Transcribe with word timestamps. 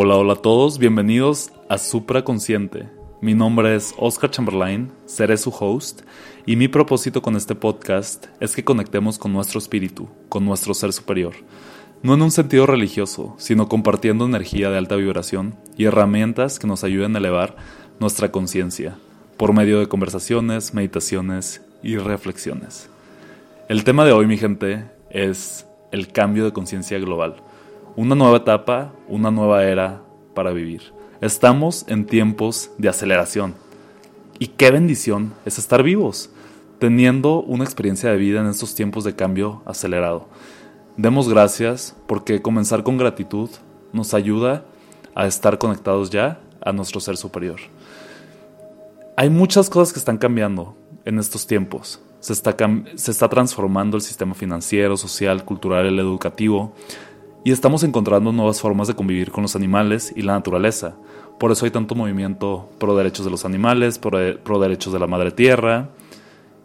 Hola, 0.00 0.14
hola 0.14 0.34
a 0.34 0.36
todos, 0.36 0.78
bienvenidos 0.78 1.50
a 1.68 1.76
Supraconsciente. 1.76 2.88
Mi 3.20 3.34
nombre 3.34 3.74
es 3.74 3.96
Oscar 3.98 4.30
Chamberlain, 4.30 4.92
seré 5.06 5.36
su 5.36 5.50
host, 5.50 6.02
y 6.46 6.54
mi 6.54 6.68
propósito 6.68 7.20
con 7.20 7.34
este 7.34 7.56
podcast 7.56 8.26
es 8.38 8.54
que 8.54 8.62
conectemos 8.62 9.18
con 9.18 9.32
nuestro 9.32 9.58
espíritu, 9.58 10.08
con 10.28 10.44
nuestro 10.44 10.72
ser 10.72 10.92
superior. 10.92 11.34
No 12.04 12.14
en 12.14 12.22
un 12.22 12.30
sentido 12.30 12.64
religioso, 12.64 13.34
sino 13.38 13.68
compartiendo 13.68 14.24
energía 14.24 14.70
de 14.70 14.78
alta 14.78 14.94
vibración 14.94 15.56
y 15.76 15.86
herramientas 15.86 16.60
que 16.60 16.68
nos 16.68 16.84
ayuden 16.84 17.16
a 17.16 17.18
elevar 17.18 17.56
nuestra 17.98 18.30
conciencia 18.30 18.96
por 19.36 19.52
medio 19.52 19.80
de 19.80 19.88
conversaciones, 19.88 20.74
meditaciones 20.74 21.60
y 21.82 21.96
reflexiones. 21.96 22.88
El 23.68 23.82
tema 23.82 24.04
de 24.04 24.12
hoy, 24.12 24.28
mi 24.28 24.38
gente, 24.38 24.84
es 25.10 25.66
el 25.90 26.12
cambio 26.12 26.44
de 26.44 26.52
conciencia 26.52 27.00
global. 27.00 27.42
Una 27.98 28.14
nueva 28.14 28.36
etapa, 28.36 28.92
una 29.08 29.32
nueva 29.32 29.64
era 29.64 30.04
para 30.32 30.52
vivir. 30.52 30.94
Estamos 31.20 31.84
en 31.88 32.06
tiempos 32.06 32.70
de 32.78 32.88
aceleración. 32.88 33.56
Y 34.38 34.46
qué 34.46 34.70
bendición 34.70 35.34
es 35.44 35.58
estar 35.58 35.82
vivos, 35.82 36.30
teniendo 36.78 37.42
una 37.42 37.64
experiencia 37.64 38.08
de 38.08 38.16
vida 38.16 38.38
en 38.38 38.46
estos 38.46 38.76
tiempos 38.76 39.02
de 39.02 39.16
cambio 39.16 39.62
acelerado. 39.66 40.28
Demos 40.96 41.28
gracias 41.28 41.96
porque 42.06 42.40
comenzar 42.40 42.84
con 42.84 42.98
gratitud 42.98 43.50
nos 43.92 44.14
ayuda 44.14 44.64
a 45.16 45.26
estar 45.26 45.58
conectados 45.58 46.10
ya 46.10 46.40
a 46.60 46.72
nuestro 46.72 47.00
ser 47.00 47.16
superior. 47.16 47.58
Hay 49.16 49.28
muchas 49.28 49.68
cosas 49.68 49.92
que 49.92 49.98
están 49.98 50.18
cambiando 50.18 50.76
en 51.04 51.18
estos 51.18 51.48
tiempos. 51.48 52.00
Se 52.20 52.32
está, 52.32 52.56
se 52.94 53.10
está 53.10 53.28
transformando 53.28 53.96
el 53.96 54.02
sistema 54.02 54.34
financiero, 54.34 54.96
social, 54.96 55.44
cultural, 55.44 55.86
el 55.86 55.98
educativo, 55.98 56.74
y 57.48 57.50
estamos 57.50 57.82
encontrando 57.82 58.30
nuevas 58.30 58.60
formas 58.60 58.88
de 58.88 58.94
convivir 58.94 59.30
con 59.30 59.40
los 59.40 59.56
animales 59.56 60.12
y 60.14 60.20
la 60.20 60.34
naturaleza. 60.34 60.96
Por 61.38 61.50
eso 61.50 61.64
hay 61.64 61.70
tanto 61.70 61.94
movimiento 61.94 62.68
pro 62.76 62.94
derechos 62.94 63.24
de 63.24 63.30
los 63.30 63.46
animales, 63.46 63.98
pro, 63.98 64.18
derechos 64.60 64.92
de 64.92 64.98
la 64.98 65.06
madre 65.06 65.30
tierra, 65.30 65.88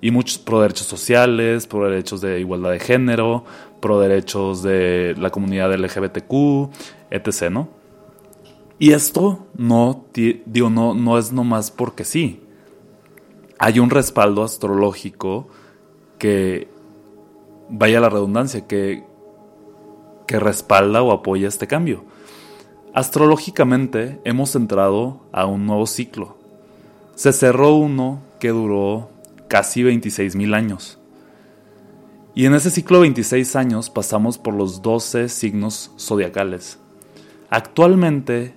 y 0.02 0.12
muchos 0.12 0.40
pro 0.40 0.60
derechos 0.60 0.86
sociales, 0.86 1.68
pro 1.68 1.90
derechos 1.90 2.20
de 2.20 2.42
igualdad 2.42 2.72
de 2.72 2.82
género, 2.82 3.46
pro 3.80 3.98
derechos 4.02 4.62
de 4.62 5.16
la 5.18 5.30
comunidad 5.30 5.74
LGBTQ, 5.74 6.74
etc. 7.12 7.50
¿no? 7.50 7.70
Y 8.78 8.92
esto 8.92 9.48
no, 9.56 10.04
digo, 10.14 10.70
no, 10.70 10.94
no 10.94 11.18
es 11.18 11.32
nomás 11.32 11.72
porque 11.72 12.04
sí 12.04 12.42
hay 13.58 13.80
un 13.80 13.90
respaldo 13.90 14.44
astrológico 14.44 15.48
que, 16.18 16.68
vaya 17.70 18.02
la 18.02 18.10
redundancia, 18.10 18.68
que, 18.68 19.13
que 20.28 20.40
respalda 20.40 21.02
o 21.02 21.12
apoya 21.12 21.48
este 21.48 21.68
cambio. 21.68 22.06
Astrológicamente 22.94 24.20
hemos 24.24 24.56
entrado 24.56 25.22
a 25.32 25.46
un 25.46 25.66
nuevo 25.66 25.88
ciclo. 25.88 26.38
Se 27.16 27.34
cerró 27.34 27.76
uno 27.76 28.22
que 28.40 28.50
duró 28.50 29.10
casi 29.48 29.84
26 29.84 30.36
mil 30.36 30.54
años. 30.54 31.00
Y 32.36 32.46
en 32.46 32.56
ese 32.56 32.70
ciclo 32.70 32.98
de 32.98 33.04
26 33.04 33.56
años 33.56 33.90
pasamos 33.90 34.38
por 34.38 34.54
los 34.54 34.82
12 34.82 35.30
signos 35.30 35.92
zodiacales. 36.00 36.80
Actualmente, 37.50 38.56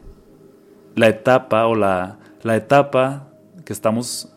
la 0.95 1.09
etapa 1.09 1.67
o 1.67 1.75
la, 1.75 2.19
la 2.43 2.57
etapa 2.57 3.29
que 3.65 3.73
estamos 3.73 4.31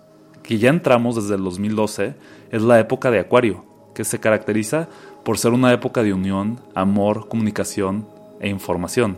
que 0.49 0.57
ya 0.57 0.71
entramos 0.71 1.15
desde 1.15 1.35
el 1.35 1.43
2012, 1.43 2.15
es 2.49 2.63
la 2.63 2.79
época 2.79 3.11
de 3.11 3.19
Acuario, 3.19 3.63
que 3.93 4.03
se 4.03 4.19
caracteriza 4.19 4.89
por 5.23 5.37
ser 5.37 5.51
una 5.51 5.71
época 5.73 6.03
de 6.03 6.13
unión, 6.13 6.59
amor, 6.75 7.27
comunicación 7.27 8.07
e 8.39 8.49
información. 8.49 9.17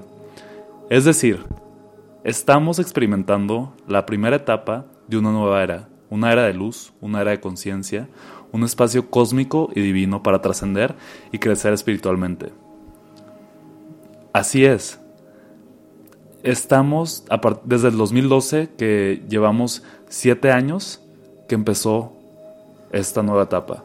Es 0.90 1.06
decir, 1.06 1.46
estamos 2.24 2.80
experimentando 2.80 3.74
la 3.88 4.06
primera 4.06 4.36
etapa 4.36 4.86
de 5.08 5.18
una 5.18 5.32
nueva 5.32 5.64
era, 5.64 5.88
una 6.10 6.32
era 6.32 6.44
de 6.44 6.54
luz, 6.54 6.94
una 7.02 7.22
era 7.22 7.32
de 7.32 7.40
conciencia, 7.40 8.08
un 8.52 8.64
espacio 8.64 9.10
cósmico 9.10 9.70
y 9.74 9.82
divino 9.82 10.24
para 10.24 10.42
trascender 10.42 10.96
y 11.32 11.40
crecer 11.40 11.74
espiritualmente. 11.74 12.52
Así 14.34 14.66
es. 14.66 15.00
Estamos 16.44 17.26
desde 17.64 17.90
el 17.90 17.98
2012 17.98 18.72
que 18.78 19.24
llevamos 19.30 19.84
siete 20.10 20.52
años 20.52 21.02
que 21.48 21.56
empezó 21.56 22.14
esta 22.92 23.22
nueva 23.24 23.44
etapa. 23.44 23.84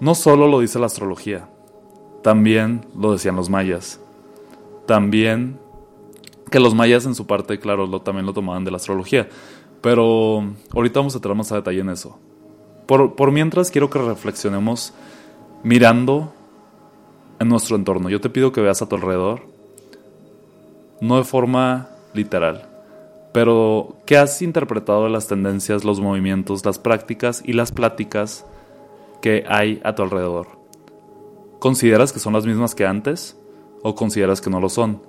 No 0.00 0.14
solo 0.14 0.48
lo 0.48 0.60
dice 0.60 0.78
la 0.78 0.86
astrología, 0.86 1.48
también 2.22 2.86
lo 2.96 3.12
decían 3.12 3.36
los 3.36 3.50
mayas. 3.50 4.00
También 4.86 5.58
que 6.50 6.60
los 6.60 6.74
mayas 6.74 7.04
en 7.04 7.14
su 7.14 7.26
parte, 7.26 7.58
claro, 7.58 7.86
lo, 7.86 8.00
también 8.00 8.26
lo 8.26 8.32
tomaban 8.32 8.64
de 8.64 8.70
la 8.70 8.76
astrología. 8.78 9.28
Pero 9.80 10.44
ahorita 10.74 11.00
vamos 11.00 11.14
a 11.14 11.18
entrar 11.18 11.34
más 11.34 11.52
a 11.52 11.56
detalle 11.56 11.80
en 11.80 11.90
eso. 11.90 12.18
Por, 12.86 13.14
por 13.14 13.32
mientras 13.32 13.70
quiero 13.70 13.90
que 13.90 13.98
reflexionemos 13.98 14.94
mirando 15.62 16.32
en 17.38 17.48
nuestro 17.48 17.76
entorno. 17.76 18.08
Yo 18.08 18.20
te 18.20 18.30
pido 18.30 18.52
que 18.52 18.60
veas 18.60 18.80
a 18.82 18.88
tu 18.88 18.96
alrededor, 18.96 19.42
no 21.00 21.18
de 21.18 21.24
forma 21.24 21.90
literal, 22.14 22.68
pero, 23.32 23.96
¿qué 24.06 24.16
has 24.16 24.40
interpretado 24.42 25.08
las 25.08 25.28
tendencias, 25.28 25.84
los 25.84 26.00
movimientos, 26.00 26.64
las 26.64 26.78
prácticas 26.78 27.42
y 27.44 27.52
las 27.52 27.72
pláticas 27.72 28.46
que 29.20 29.44
hay 29.48 29.80
a 29.84 29.94
tu 29.94 30.02
alrededor? 30.02 30.58
¿Consideras 31.58 32.12
que 32.12 32.20
son 32.20 32.32
las 32.32 32.46
mismas 32.46 32.74
que 32.74 32.86
antes 32.86 33.38
o 33.82 33.94
consideras 33.94 34.40
que 34.40 34.50
no 34.50 34.60
lo 34.60 34.68
son? 34.68 35.02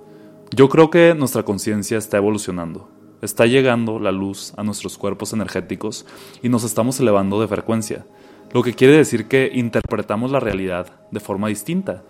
Yo 0.54 0.68
creo 0.68 0.90
que 0.90 1.14
nuestra 1.14 1.44
conciencia 1.44 1.96
está 1.96 2.16
evolucionando. 2.16 2.88
Está 3.22 3.46
llegando 3.46 3.98
la 3.98 4.12
luz 4.12 4.52
a 4.56 4.64
nuestros 4.64 4.98
cuerpos 4.98 5.32
energéticos 5.32 6.06
y 6.42 6.48
nos 6.48 6.64
estamos 6.64 6.98
elevando 6.98 7.40
de 7.40 7.48
frecuencia, 7.48 8.06
lo 8.52 8.62
que 8.62 8.74
quiere 8.74 8.96
decir 8.96 9.28
que 9.28 9.50
interpretamos 9.54 10.30
la 10.30 10.40
realidad 10.40 11.00
de 11.10 11.20
forma 11.20 11.48
distinta. 11.48 12.02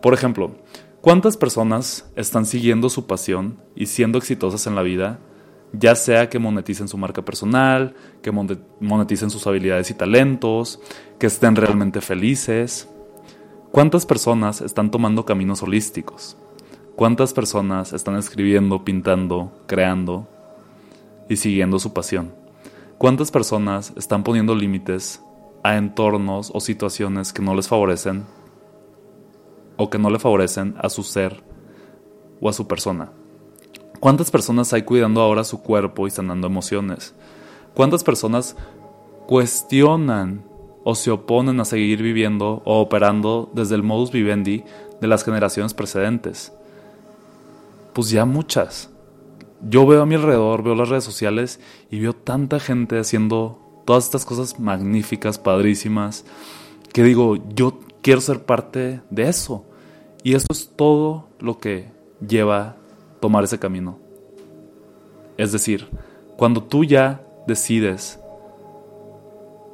Por 0.00 0.14
ejemplo, 0.14 0.52
¿cuántas 1.00 1.36
personas 1.36 2.10
están 2.14 2.46
siguiendo 2.46 2.88
su 2.88 3.06
pasión 3.06 3.58
y 3.74 3.86
siendo 3.86 4.18
exitosas 4.18 4.66
en 4.66 4.74
la 4.74 4.82
vida 4.82 5.18
ya 5.72 5.94
sea 5.94 6.28
que 6.28 6.38
moneticen 6.38 6.88
su 6.88 6.98
marca 6.98 7.22
personal, 7.22 7.94
que 8.20 8.30
moneticen 8.30 9.30
sus 9.30 9.46
habilidades 9.46 9.90
y 9.90 9.94
talentos, 9.94 10.80
que 11.18 11.26
estén 11.26 11.56
realmente 11.56 12.00
felices. 12.00 12.88
¿Cuántas 13.70 14.04
personas 14.04 14.60
están 14.60 14.90
tomando 14.90 15.24
caminos 15.24 15.62
holísticos? 15.62 16.36
¿Cuántas 16.94 17.32
personas 17.32 17.94
están 17.94 18.16
escribiendo, 18.16 18.84
pintando, 18.84 19.50
creando 19.66 20.28
y 21.28 21.36
siguiendo 21.36 21.78
su 21.78 21.94
pasión? 21.94 22.34
¿Cuántas 22.98 23.30
personas 23.30 23.94
están 23.96 24.22
poniendo 24.22 24.54
límites 24.54 25.22
a 25.64 25.76
entornos 25.76 26.50
o 26.54 26.60
situaciones 26.60 27.32
que 27.32 27.40
no 27.40 27.54
les 27.54 27.66
favorecen 27.66 28.24
o 29.76 29.88
que 29.88 29.98
no 29.98 30.10
le 30.10 30.18
favorecen 30.18 30.74
a 30.78 30.90
su 30.90 31.02
ser 31.02 31.42
o 32.42 32.50
a 32.50 32.52
su 32.52 32.68
persona? 32.68 33.10
¿Cuántas 34.02 34.32
personas 34.32 34.72
hay 34.72 34.82
cuidando 34.82 35.20
ahora 35.20 35.44
su 35.44 35.62
cuerpo 35.62 36.08
y 36.08 36.10
sanando 36.10 36.48
emociones? 36.48 37.14
¿Cuántas 37.72 38.02
personas 38.02 38.56
cuestionan 39.28 40.42
o 40.82 40.96
se 40.96 41.12
oponen 41.12 41.60
a 41.60 41.64
seguir 41.64 42.02
viviendo 42.02 42.62
o 42.64 42.80
operando 42.80 43.48
desde 43.54 43.76
el 43.76 43.84
modus 43.84 44.10
vivendi 44.10 44.64
de 45.00 45.06
las 45.06 45.22
generaciones 45.22 45.72
precedentes? 45.72 46.52
Pues 47.92 48.10
ya 48.10 48.24
muchas. 48.24 48.90
Yo 49.60 49.86
veo 49.86 50.02
a 50.02 50.06
mi 50.06 50.16
alrededor, 50.16 50.64
veo 50.64 50.74
las 50.74 50.88
redes 50.88 51.04
sociales 51.04 51.60
y 51.88 52.00
veo 52.00 52.12
tanta 52.12 52.58
gente 52.58 52.98
haciendo 52.98 53.60
todas 53.84 54.06
estas 54.06 54.24
cosas 54.24 54.58
magníficas, 54.58 55.38
padrísimas, 55.38 56.24
que 56.92 57.04
digo, 57.04 57.36
yo 57.54 57.78
quiero 58.02 58.20
ser 58.20 58.42
parte 58.42 59.00
de 59.10 59.28
eso. 59.28 59.64
Y 60.24 60.34
eso 60.34 60.48
es 60.50 60.72
todo 60.74 61.28
lo 61.38 61.58
que 61.58 61.92
lleva 62.26 62.81
tomar 63.22 63.44
ese 63.44 63.58
camino. 63.58 64.00
Es 65.38 65.52
decir, 65.52 65.88
cuando 66.36 66.60
tú 66.60 66.84
ya 66.84 67.24
decides 67.46 68.18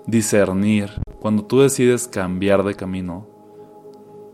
discernir, 0.07 0.91
cuando 1.19 1.45
tú 1.45 1.61
decides 1.61 2.07
cambiar 2.07 2.63
de 2.63 2.75
camino, 2.75 3.27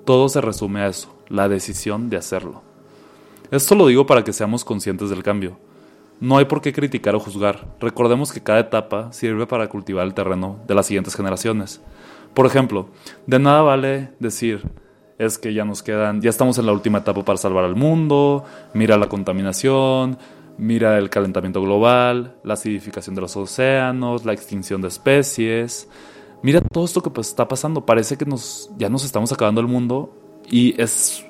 todo 0.05 0.28
se 0.28 0.40
resume 0.40 0.81
a 0.81 0.88
eso, 0.88 1.14
la 1.28 1.49
decisión 1.49 2.11
de 2.11 2.16
hacerlo. 2.16 2.62
Esto 3.52 3.76
lo 3.76 3.87
digo 3.87 4.05
para 4.05 4.25
que 4.25 4.32
seamos 4.32 4.64
conscientes 4.64 5.11
del 5.11 5.22
cambio. 5.22 5.58
No 6.19 6.37
hay 6.37 6.46
por 6.46 6.60
qué 6.60 6.72
criticar 6.72 7.14
o 7.14 7.20
juzgar. 7.20 7.76
Recordemos 7.78 8.32
que 8.32 8.43
cada 8.43 8.58
etapa 8.58 9.12
sirve 9.12 9.46
para 9.46 9.69
cultivar 9.69 10.06
el 10.06 10.14
terreno 10.14 10.58
de 10.67 10.75
las 10.75 10.87
siguientes 10.87 11.14
generaciones. 11.14 11.81
Por 12.34 12.46
ejemplo, 12.46 12.88
de 13.28 13.38
nada 13.38 13.62
vale 13.62 14.10
decir, 14.19 14.62
es 15.19 15.38
que 15.38 15.55
ya 15.55 15.64
nos 15.64 15.82
quedan, 15.82 16.20
ya 16.20 16.31
estamos 16.31 16.58
en 16.58 16.66
la 16.66 16.72
última 16.72 16.99
etapa 16.99 17.25
para 17.25 17.38
salvar 17.38 17.64
al 17.64 17.76
mundo, 17.76 18.44
mira 18.72 18.96
la 18.99 19.08
contaminación, 19.08 20.19
mira 20.58 20.99
el 20.99 21.11
calentamiento 21.11 21.62
global, 21.62 22.34
la 22.43 22.55
acidificación 22.55 23.14
de 23.14 23.20
los 23.20 23.37
océanos, 23.37 24.25
la 24.25 24.32
extinción 24.32 24.81
de 24.82 24.88
especies. 24.88 25.88
Mira 26.43 26.61
todo 26.61 26.84
esto 26.84 27.02
que 27.02 27.11
pues, 27.11 27.28
está 27.28 27.49
pasando, 27.49 27.87
parece 27.87 28.16
que 28.16 28.26
nos, 28.26 28.70
ya 28.76 28.88
nos 28.88 29.05
estamos 29.05 29.32
acabando 29.32 29.61
el 29.61 29.66
mundo 29.66 30.14
y 30.50 30.81
es 30.81 31.25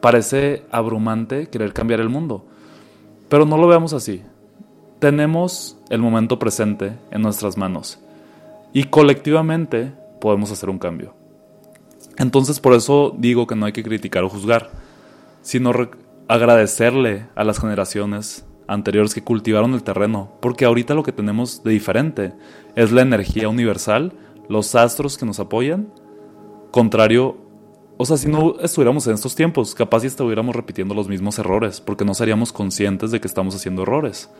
parece 0.00 0.64
abrumante 0.70 1.48
querer 1.48 1.72
cambiar 1.72 2.00
el 2.00 2.08
mundo. 2.08 2.44
Pero 3.28 3.44
no 3.44 3.58
lo 3.58 3.66
veamos 3.66 3.92
así. 3.92 4.22
Tenemos 4.98 5.76
el 5.90 6.00
momento 6.00 6.38
presente 6.38 6.96
en 7.10 7.22
nuestras 7.22 7.56
manos 7.56 7.98
y 8.72 8.84
colectivamente 8.84 9.92
podemos 10.20 10.50
hacer 10.52 10.70
un 10.70 10.78
cambio. 10.78 11.14
Entonces 12.18 12.60
por 12.60 12.74
eso 12.74 13.14
digo 13.18 13.46
que 13.46 13.54
no 13.54 13.66
hay 13.66 13.72
que 13.72 13.82
criticar 13.82 14.24
o 14.24 14.28
juzgar, 14.28 14.70
sino 15.42 15.72
agradecerle 16.28 17.26
a 17.34 17.44
las 17.44 17.60
generaciones 17.60 18.46
anteriores 18.68 19.14
que 19.14 19.22
cultivaron 19.22 19.74
el 19.74 19.82
terreno, 19.82 20.32
porque 20.40 20.64
ahorita 20.64 20.94
lo 20.94 21.02
que 21.02 21.12
tenemos 21.12 21.62
de 21.62 21.72
diferente 21.72 22.32
es 22.74 22.90
la 22.90 23.02
energía 23.02 23.48
universal, 23.48 24.12
los 24.48 24.74
astros 24.74 25.18
que 25.18 25.26
nos 25.26 25.38
apoyan, 25.38 25.92
contrario, 26.70 27.36
o 27.98 28.04
sea, 28.04 28.16
si 28.16 28.28
no 28.28 28.56
estuviéramos 28.60 29.06
en 29.06 29.14
estos 29.14 29.34
tiempos, 29.34 29.74
capaz 29.74 30.00
si 30.00 30.08
estuviéramos 30.08 30.54
repitiendo 30.54 30.94
los 30.94 31.08
mismos 31.08 31.38
errores, 31.38 31.80
porque 31.80 32.04
no 32.04 32.12
seríamos 32.12 32.52
conscientes 32.52 33.10
de 33.10 33.20
que 33.20 33.28
estamos 33.28 33.54
haciendo 33.54 33.82
errores. 33.82 34.30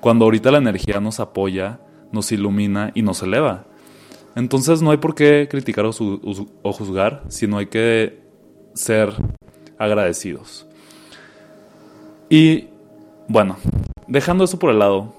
Cuando 0.00 0.24
ahorita 0.24 0.50
la 0.50 0.58
energía 0.58 1.00
nos 1.00 1.20
apoya, 1.20 1.78
nos 2.10 2.32
ilumina 2.32 2.90
y 2.94 3.02
nos 3.02 3.22
eleva. 3.22 3.66
Entonces 4.36 4.82
no 4.82 4.90
hay 4.90 4.98
por 4.98 5.14
qué 5.14 5.48
criticar 5.50 5.86
o, 5.86 6.72
juzgar, 6.72 7.24
sino 7.28 7.56
hay 7.56 7.66
que 7.66 8.20
ser 8.74 9.10
agradecidos. 9.78 10.66
Y 12.28 12.68
bueno, 13.28 13.56
dejando 14.06 14.44
eso 14.44 14.58
por 14.58 14.70
el 14.70 14.78
lado, 14.78 15.14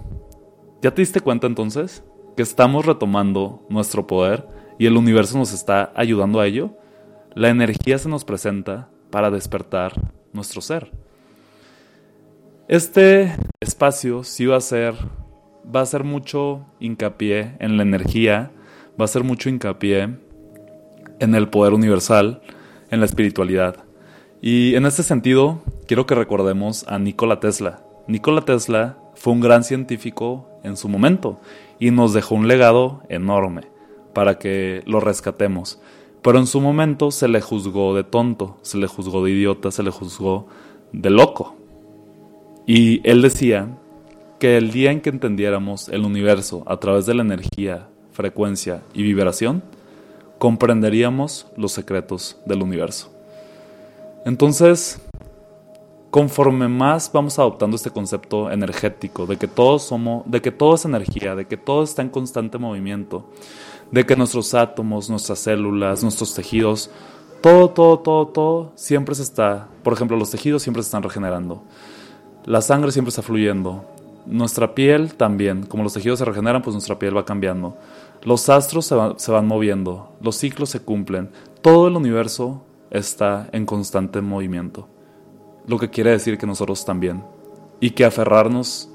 ¿ya 0.83 0.93
te 0.93 1.01
diste 1.01 1.19
cuenta 1.19 1.47
entonces 1.47 2.03
que 2.35 2.43
estamos 2.43 2.85
retomando 2.85 3.65
nuestro 3.69 4.05
poder 4.05 4.47
y 4.77 4.85
el 4.85 4.95
universo 4.95 5.37
nos 5.39 5.51
está 5.51 5.91
ayudando 5.95 6.39
a 6.39 6.45
ello? 6.45 6.77
La 7.33 7.49
energía 7.49 7.97
se 7.97 8.09
nos 8.09 8.23
presenta 8.23 8.89
para 9.09 9.31
despertar 9.31 9.93
nuestro 10.31 10.61
ser. 10.61 10.91
Este 12.67 13.35
espacio 13.61 14.23
sí 14.23 14.45
va 14.45 14.57
a 14.57 14.61
ser 14.61 14.93
va 15.75 15.81
a 15.81 15.85
ser 15.85 16.03
mucho 16.03 16.65
hincapié 16.79 17.55
en 17.59 17.77
la 17.77 17.83
energía, 17.83 18.51
va 18.99 19.05
a 19.05 19.07
ser 19.07 19.23
mucho 19.23 19.49
hincapié 19.49 20.17
en 21.19 21.35
el 21.35 21.49
poder 21.49 21.73
universal, 21.73 22.41
en 22.91 22.99
la 22.99 23.05
espiritualidad. 23.05 23.85
Y 24.41 24.75
en 24.75 24.85
este 24.85 25.03
sentido, 25.03 25.61
quiero 25.88 26.05
que 26.05 26.15
recordemos 26.15 26.85
a 26.88 26.99
Nikola 26.99 27.39
Tesla. 27.39 27.83
Nikola 28.07 28.41
Tesla 28.41 28.97
fue 29.15 29.33
un 29.33 29.41
gran 29.41 29.63
científico 29.63 30.47
en 30.63 30.77
su 30.77 30.89
momento 30.89 31.39
y 31.79 31.91
nos 31.91 32.13
dejó 32.13 32.35
un 32.35 32.47
legado 32.47 33.01
enorme 33.09 33.63
para 34.13 34.38
que 34.38 34.83
lo 34.85 34.99
rescatemos. 34.99 35.79
Pero 36.21 36.39
en 36.39 36.47
su 36.47 36.61
momento 36.61 37.11
se 37.11 37.27
le 37.27 37.41
juzgó 37.41 37.95
de 37.95 38.03
tonto, 38.03 38.57
se 38.61 38.77
le 38.77 38.88
juzgó 38.88 39.23
de 39.23 39.31
idiota, 39.31 39.71
se 39.71 39.83
le 39.83 39.91
juzgó 39.91 40.47
de 40.91 41.09
loco. 41.09 41.55
Y 42.65 43.07
él 43.09 43.21
decía 43.21 43.77
que 44.39 44.57
el 44.57 44.71
día 44.71 44.91
en 44.91 45.01
que 45.01 45.09
entendiéramos 45.09 45.89
el 45.89 46.03
universo 46.03 46.63
a 46.67 46.77
través 46.77 47.05
de 47.05 47.13
la 47.13 47.23
energía, 47.23 47.89
frecuencia 48.17 48.81
y 48.95 49.03
vibración, 49.03 49.61
comprenderíamos 50.39 51.45
los 51.55 51.71
secretos 51.71 52.37
del 52.45 52.63
universo. 52.63 53.11
Entonces, 54.25 54.99
conforme 56.09 56.67
más 56.67 57.11
vamos 57.13 57.37
adoptando 57.37 57.75
este 57.75 57.91
concepto 57.91 58.49
energético 58.51 59.27
de 59.27 59.37
que 59.37 59.47
todos 59.47 59.83
somos, 59.83 60.23
de 60.25 60.41
que 60.41 60.51
todo 60.51 60.73
es 60.73 60.83
energía, 60.83 61.35
de 61.35 61.45
que 61.45 61.57
todo 61.57 61.83
está 61.83 62.01
en 62.01 62.09
constante 62.09 62.57
movimiento, 62.57 63.29
de 63.91 64.03
que 64.03 64.15
nuestros 64.15 64.55
átomos, 64.55 65.11
nuestras 65.11 65.37
células, 65.37 66.01
nuestros 66.01 66.33
tejidos, 66.33 66.89
todo, 67.41 67.69
todo, 67.69 67.99
todo, 67.99 68.27
todo 68.27 68.71
siempre 68.73 69.13
se 69.13 69.21
está, 69.21 69.67
por 69.83 69.93
ejemplo, 69.93 70.17
los 70.17 70.31
tejidos 70.31 70.63
siempre 70.63 70.81
se 70.81 70.87
están 70.87 71.03
regenerando. 71.03 71.61
La 72.45 72.61
sangre 72.61 72.91
siempre 72.91 73.09
está 73.09 73.21
fluyendo. 73.21 73.85
Nuestra 74.25 74.73
piel 74.73 75.13
también, 75.13 75.65
como 75.67 75.83
los 75.83 75.93
tejidos 75.93 76.19
se 76.19 76.25
regeneran, 76.25 76.61
pues 76.61 76.73
nuestra 76.73 76.97
piel 76.97 77.15
va 77.15 77.23
cambiando. 77.23 77.77
Los 78.23 78.49
astros 78.49 78.85
se, 78.85 78.95
se 79.17 79.31
van 79.31 79.47
moviendo, 79.47 80.15
los 80.21 80.35
ciclos 80.35 80.69
se 80.69 80.81
cumplen. 80.81 81.31
Todo 81.61 81.87
el 81.87 81.95
universo 81.95 82.63
está 82.89 83.49
en 83.51 83.65
constante 83.65 84.21
movimiento 84.21 84.87
lo 85.67 85.77
que 85.77 85.89
quiere 85.89 86.11
decir 86.11 86.37
que 86.37 86.47
nosotros 86.47 86.83
también. 86.85 87.23
Y 87.79 87.91
que 87.91 88.05
aferrarnos 88.05 88.89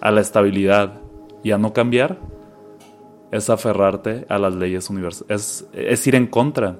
a 0.00 0.10
la 0.10 0.22
estabilidad 0.22 0.94
y 1.42 1.50
a 1.50 1.58
no 1.58 1.74
cambiar 1.74 2.18
es 3.30 3.50
aferrarte 3.50 4.24
a 4.28 4.38
las 4.38 4.54
leyes 4.54 4.88
universales, 4.88 5.66
es, 5.72 6.06
ir 6.06 6.14
en 6.14 6.26
contra 6.26 6.76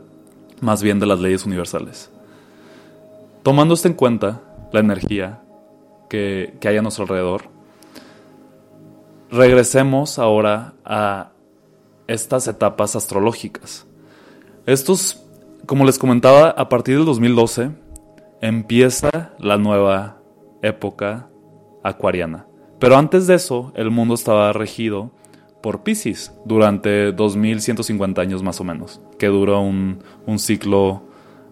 más 0.61 0.83
bien 0.83 0.99
de 0.99 1.07
las 1.07 1.21
leyes 1.21 1.45
universales. 1.45 2.11
Tomando 3.43 3.75
esto 3.75 3.89
en 3.89 3.95
cuenta, 3.95 4.41
la 4.73 4.81
energía 4.81 5.43
que, 6.09 6.55
que 6.61 6.69
hay 6.69 6.77
a 6.77 6.83
nuestro 6.83 7.05
alrededor, 7.05 7.43
regresemos 9.31 10.19
ahora 10.19 10.75
a 10.85 11.31
estas 12.11 12.49
etapas 12.49 12.97
astrológicas. 12.97 13.87
Estos, 14.67 15.25
como 15.67 15.85
les 15.85 15.99
comentaba, 15.99 16.51
a 16.51 16.69
partir 16.69 16.97
del 16.97 17.07
2012, 17.07 17.71
empieza 18.41 19.33
la 19.39 19.59
nueva 19.59 20.21
época 20.63 21.29
acuariana. 21.85 22.47
Pero 22.81 22.97
antes 22.97 23.27
de 23.27 23.37
eso, 23.37 23.73
el 23.77 23.91
mundo 23.91 24.15
estaba 24.15 24.53
regido 24.53 25.13
por 25.63 25.83
Pisces 25.83 26.35
durante 26.45 27.13
2150 27.13 28.21
años 28.21 28.43
más 28.43 28.61
o 28.61 28.65
menos, 28.65 29.01
que 29.19 29.27
dura 29.27 29.59
un, 29.59 30.03
ciclo 30.39 31.03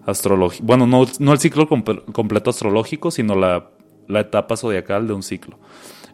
astrológico. 0.05 0.65
Bueno, 0.65 0.87
no, 0.87 1.33
el 1.33 1.39
ciclo 1.39 1.69
completo 1.69 2.49
astrológico, 2.49 3.11
sino 3.11 3.35
la, 3.35 3.69
etapa 4.19 4.57
zodiacal 4.57 5.07
de 5.07 5.13
un 5.13 5.23
ciclo. 5.23 5.57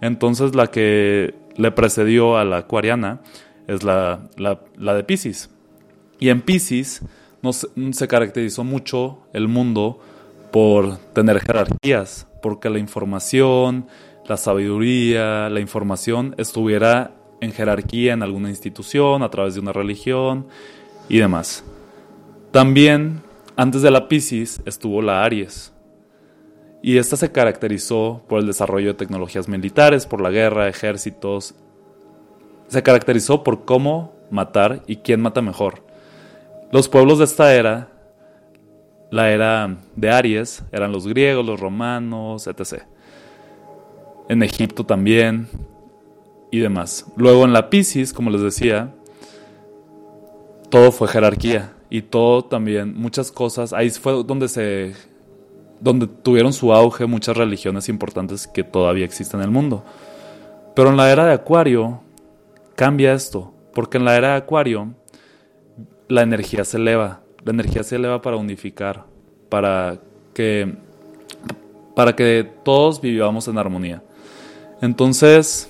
Entonces, 0.01 0.53
la 0.53 0.67
que 0.67 1.33
le 1.55 1.71
precedió 1.71 2.37
a 2.37 2.43
la 2.43 2.57
acuariana 2.57 3.21
es 3.67 3.83
la, 3.83 4.29
de 4.77 5.03
Pisces. 5.03 5.49
Y 6.19 6.29
en 6.29 6.41
Pisces 6.41 7.01
se 7.91 8.07
caracterizó 8.07 8.63
mucho 8.63 9.19
el 9.33 9.47
mundo 9.47 9.99
por 10.51 10.97
tener 11.13 11.39
jerarquías, 11.41 12.27
porque 12.41 12.69
la 12.69 12.79
información, 12.79 13.87
la 14.27 14.37
sabiduría, 14.37 15.49
la 15.49 15.59
información 15.59 16.33
estuviera 16.37 17.11
en 17.41 17.51
jerarquía 17.51 18.13
en 18.13 18.23
alguna 18.23 18.49
institución, 18.49 19.21
a 19.21 19.29
través 19.29 19.55
de 19.55 19.59
una 19.59 19.73
religión 19.73 20.47
y 21.09 21.19
demás. 21.19 21.63
También, 22.51 23.21
antes 23.57 23.81
de 23.81 23.91
la 23.91 24.07
Pisces, 24.07 24.61
estuvo 24.65 25.01
la 25.01 25.23
Aries. 25.23 25.73
Y 26.81 26.97
esta 26.97 27.17
se 27.17 27.31
caracterizó 27.31 28.23
por 28.29 28.39
el 28.39 28.47
desarrollo 28.47 28.89
de 28.89 28.93
tecnologías 28.93 29.47
militares, 29.49 30.05
por 30.05 30.21
la 30.21 30.29
guerra, 30.29 30.69
ejércitos. 30.69 31.55
Se 32.75 32.83
caracterizó 32.83 33.41
por 33.41 33.63
cómo 33.63 34.11
matar 34.29 34.83
y 34.85 34.97
quién 34.97 35.21
mata 35.21 35.41
mejor. 35.41 35.85
Los 36.73 36.89
pueblos 36.89 37.19
de 37.19 37.23
esta 37.23 37.55
era 37.55 37.87
la 39.09 39.31
era 39.31 39.77
de 39.95 40.11
Aries 40.11 40.61
eran 40.73 40.91
los 40.91 41.07
griegos, 41.07 41.45
los 41.45 41.57
romanos, 41.57 42.47
etc. 42.47 42.83
En 44.27 44.43
Egipto 44.43 44.85
también 44.85 45.47
y 46.51 46.59
demás. 46.59 47.05
Luego 47.15 47.45
en 47.45 47.53
la 47.53 47.69
Pisces, 47.69 48.11
como 48.11 48.29
les 48.29 48.41
decía, 48.41 48.93
todo 50.69 50.91
fue 50.91 51.07
jerarquía 51.07 51.71
y 51.89 52.01
todo 52.01 52.43
también, 52.43 52.93
muchas 52.93 53.31
cosas, 53.31 53.71
ahí 53.71 53.89
fue 53.89 54.21
donde 54.25 54.49
se 54.49 54.91
donde 55.79 56.07
tuvieron 56.07 56.51
su 56.51 56.73
auge 56.73 57.05
muchas 57.05 57.37
religiones 57.37 57.87
importantes 57.87 58.47
que 58.47 58.65
todavía 58.65 59.05
existen 59.05 59.39
en 59.39 59.45
el 59.45 59.51
mundo. 59.51 59.85
Pero 60.75 60.89
en 60.89 60.97
la 60.97 61.09
era 61.09 61.25
de 61.25 61.31
Acuario 61.31 62.01
cambia 62.75 63.13
esto, 63.13 63.53
porque 63.73 63.97
en 63.97 64.05
la 64.05 64.15
era 64.15 64.31
de 64.31 64.35
Acuario 64.35 64.93
la 66.07 66.21
energía 66.21 66.63
se 66.63 66.77
eleva, 66.77 67.21
la 67.43 67.51
energía 67.51 67.83
se 67.83 67.95
eleva 67.95 68.21
para 68.21 68.37
unificar, 68.37 69.05
para 69.49 69.99
que, 70.33 70.75
para 71.95 72.15
que 72.15 72.49
todos 72.63 73.01
vivamos 73.01 73.47
en 73.47 73.57
armonía. 73.57 74.03
Entonces, 74.81 75.69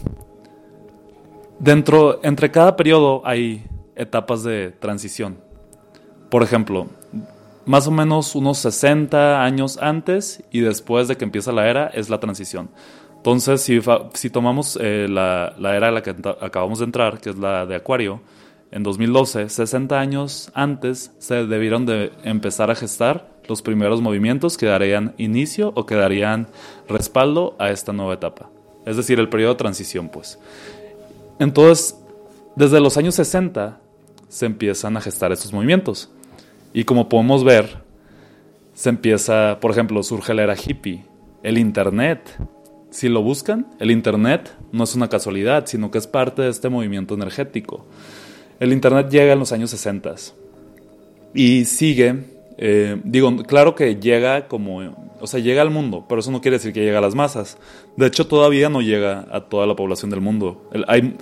dentro, 1.60 2.20
entre 2.24 2.52
cada 2.52 2.76
periodo 2.76 3.22
hay 3.26 3.66
etapas 3.96 4.44
de 4.44 4.72
transición. 4.72 5.38
Por 6.30 6.44
ejemplo, 6.44 6.88
más 7.66 7.88
o 7.88 7.92
menos 7.92 8.36
unos 8.36 8.58
60 8.60 9.44
años 9.44 9.78
antes 9.82 10.44
y 10.52 10.60
después 10.60 11.08
de 11.08 11.18
que 11.18 11.24
empieza 11.24 11.52
la 11.52 11.68
era 11.68 11.88
es 11.88 12.10
la 12.10 12.20
transición. 12.20 12.70
Entonces, 13.26 13.62
si, 13.62 13.80
si 14.14 14.30
tomamos 14.30 14.78
eh, 14.80 15.08
la, 15.10 15.56
la, 15.58 15.76
era 15.76 15.88
a 15.88 15.92
la 15.92 16.04
que 16.04 16.12
acabamos 16.42 16.78
de 16.78 16.86
entrar, 16.86 17.20
que 17.20 17.32
es 17.32 17.38
la 17.40 17.66
de 17.66 17.74
Acuario, 17.74 18.22
en 18.70 18.84
2012, 18.84 19.50
60 19.50 20.00
años 20.00 20.52
antes, 20.54 21.12
se 21.18 21.48
debieron 21.48 21.88
de 21.88 22.12
empezar 22.24 22.70
a 22.70 22.76
gestar 22.76 23.28
los 23.48 23.64
primeros 23.64 24.00
movimientos 24.00 24.60
que 24.60 24.68
darían 24.68 25.16
inicio 25.18 25.72
o 25.74 25.88
que 25.88 25.96
darían 25.96 26.50
respaldo 26.88 27.56
a 27.58 27.72
esta 27.72 27.94
nueva 27.94 28.14
etapa. 28.14 28.52
Es 28.86 28.96
decir, 28.96 29.20
el 29.20 29.28
periodo 29.28 29.54
de 29.54 29.58
transición, 29.58 30.10
pues. 30.10 30.38
Entonces, 31.40 32.00
desde 32.56 32.80
los 32.80 32.96
años 32.96 33.16
60 33.16 33.82
se 34.30 34.46
empiezan 34.46 34.98
a 34.98 35.02
gestar 35.02 35.32
estos 35.32 35.52
movimientos. 35.52 36.12
Y 36.74 36.84
como 36.84 37.10
podemos 37.10 37.44
ver, 37.44 37.82
se 38.76 38.90
empieza, 38.90 39.58
por 39.60 39.72
ejemplo, 39.72 40.04
surge 40.04 40.36
la 40.36 40.44
era 40.44 40.56
hippie, 40.56 41.06
el 41.42 41.58
Internet. 41.58 42.38
Si 42.96 43.10
lo 43.10 43.22
buscan, 43.22 43.68
el 43.82 43.92
Internet 43.92 44.56
no 44.72 44.86
es 44.86 44.96
una 44.96 45.10
casualidad, 45.10 45.66
sino 45.66 45.92
que 45.92 45.98
es 45.98 46.08
parte 46.08 46.44
de 46.44 46.50
este 46.50 46.70
movimiento 46.70 47.14
energético. 47.14 47.86
El 48.58 48.72
Internet 48.72 49.10
llega 49.10 49.34
en 49.34 49.40
los 49.40 49.52
años 49.52 49.72
60 49.72 50.16
y 51.34 51.66
sigue, 51.66 52.24
eh, 52.58 52.96
digo, 53.04 53.36
claro 53.44 53.76
que 53.76 53.98
llega 53.98 54.48
como, 54.48 54.96
o 55.20 55.28
sea, 55.28 55.42
llega 55.42 55.62
al 55.62 55.72
mundo, 55.72 56.06
pero 56.08 56.22
eso 56.22 56.32
no 56.32 56.40
quiere 56.40 56.56
decir 56.56 56.72
que 56.72 56.86
llega 56.86 57.00
a 57.00 57.02
las 57.02 57.16
masas. 57.16 57.58
De 57.98 58.08
hecho, 58.08 58.28
todavía 58.28 58.70
no 58.70 58.82
llega 58.82 59.28
a 59.30 59.42
toda 59.42 59.68
la 59.68 59.76
población 59.76 60.10
del 60.10 60.22
mundo. 60.22 60.70
hay, 60.88 61.18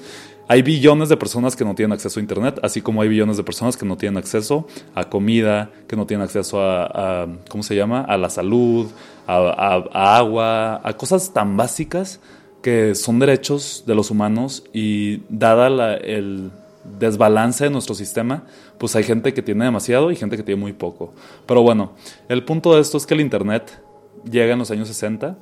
hay 0.54 0.62
billones 0.62 1.10
de 1.10 1.18
personas 1.18 1.56
que 1.56 1.66
no 1.66 1.74
tienen 1.74 1.94
acceso 1.94 2.20
a 2.20 2.22
Internet, 2.22 2.60
así 2.62 2.80
como 2.80 3.02
hay 3.02 3.10
billones 3.10 3.38
de 3.38 3.44
personas 3.44 3.76
que 3.76 3.88
no 3.88 3.98
tienen 3.98 4.18
acceso 4.18 4.68
a 4.94 5.10
comida, 5.10 5.72
que 5.88 5.96
no 5.96 6.06
tienen 6.06 6.24
acceso 6.24 6.62
a, 6.62 7.28
¿cómo 7.50 7.64
se 7.64 7.76
llama? 7.76 8.02
A 8.02 8.18
la 8.18 8.30
salud, 8.30 8.86
a, 9.26 10.18
agua, 10.20 10.80
a 10.88 10.94
cosas 10.94 11.34
tan 11.34 11.58
básicas 11.58 12.20
que 12.62 12.94
son 12.94 13.18
derechos 13.18 13.84
de 13.88 13.96
los 13.96 14.12
humanos 14.12 14.64
y 14.74 15.24
dada 15.28 15.96
el 15.96 16.52
desbalance 17.00 17.64
de 17.64 17.72
nuestro 17.72 17.96
sistema, 17.96 18.44
pues 18.78 18.96
hay 18.96 19.04
gente 19.04 19.34
que 19.34 19.42
tiene 19.42 19.66
demasiado 19.66 20.12
y 20.12 20.16
gente 20.16 20.38
que 20.38 20.44
tiene 20.44 20.62
muy 20.62 20.74
poco. 20.74 21.16
Pero 21.48 21.64
bueno, 21.64 21.94
el 22.30 22.46
punto 22.46 22.76
de 22.76 22.82
esto 22.82 22.98
es 22.98 23.08
que 23.08 23.16
el 23.16 23.22
Internet 23.22 23.82
llega 24.30 24.54
en 24.54 24.60
los 24.60 24.70
años 24.70 24.88
60 24.88 25.36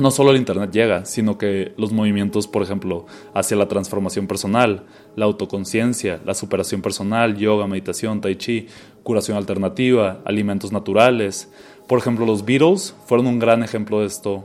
no 0.00 0.10
solo 0.10 0.30
el 0.30 0.36
Internet 0.36 0.70
llega, 0.72 1.04
sino 1.04 1.38
que 1.38 1.72
los 1.76 1.92
movimientos, 1.92 2.46
por 2.46 2.62
ejemplo, 2.62 3.06
hacia 3.34 3.56
la 3.56 3.68
transformación 3.68 4.26
personal, 4.26 4.84
la 5.16 5.24
autoconciencia, 5.24 6.20
la 6.24 6.34
superación 6.34 6.82
personal, 6.82 7.36
yoga, 7.36 7.66
meditación, 7.66 8.20
tai 8.20 8.36
chi, 8.36 8.66
curación 9.02 9.36
alternativa, 9.36 10.20
alimentos 10.24 10.72
naturales. 10.72 11.50
Por 11.86 11.98
ejemplo, 11.98 12.26
los 12.26 12.44
Beatles 12.44 12.94
fueron 13.06 13.26
un 13.26 13.38
gran 13.38 13.62
ejemplo 13.62 14.00
de 14.00 14.06
esto, 14.06 14.44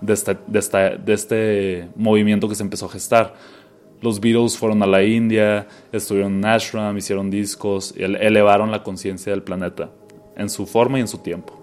de 0.00 1.12
este, 1.12 1.88
movimiento 1.96 2.48
que 2.48 2.54
se 2.54 2.62
empezó 2.62 2.86
a 2.86 2.90
gestar. 2.90 3.34
Los 4.00 4.20
Beatles 4.20 4.56
fueron 4.58 4.82
a 4.82 4.86
la 4.86 5.02
India, 5.02 5.66
estuvieron 5.92 6.34
en 6.34 6.44
Ashram, 6.44 6.96
hicieron 6.96 7.30
discos, 7.30 7.94
elevaron 7.96 8.70
la 8.70 8.82
conciencia 8.82 9.32
del 9.32 9.42
planeta 9.42 9.90
en 10.36 10.50
su 10.50 10.66
forma 10.66 10.98
y 10.98 11.00
en 11.00 11.08
su 11.08 11.18
tiempo. 11.18 11.54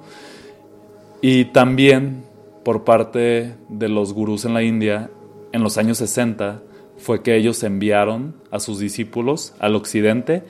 Y 1.21 1.45
también 1.45 2.23
por 2.63 2.83
parte 2.83 3.55
de 3.69 3.89
los 3.89 4.13
gurús 4.13 4.45
en 4.45 4.53
la 4.53 4.63
India 4.63 5.09
en 5.51 5.63
los 5.63 5.77
años 5.77 5.99
60 5.99 6.61
fue 6.97 7.21
que 7.21 7.35
ellos 7.35 7.63
enviaron 7.63 8.35
a 8.51 8.59
sus 8.59 8.79
discípulos 8.79 9.53
al 9.59 9.75
occidente 9.75 10.43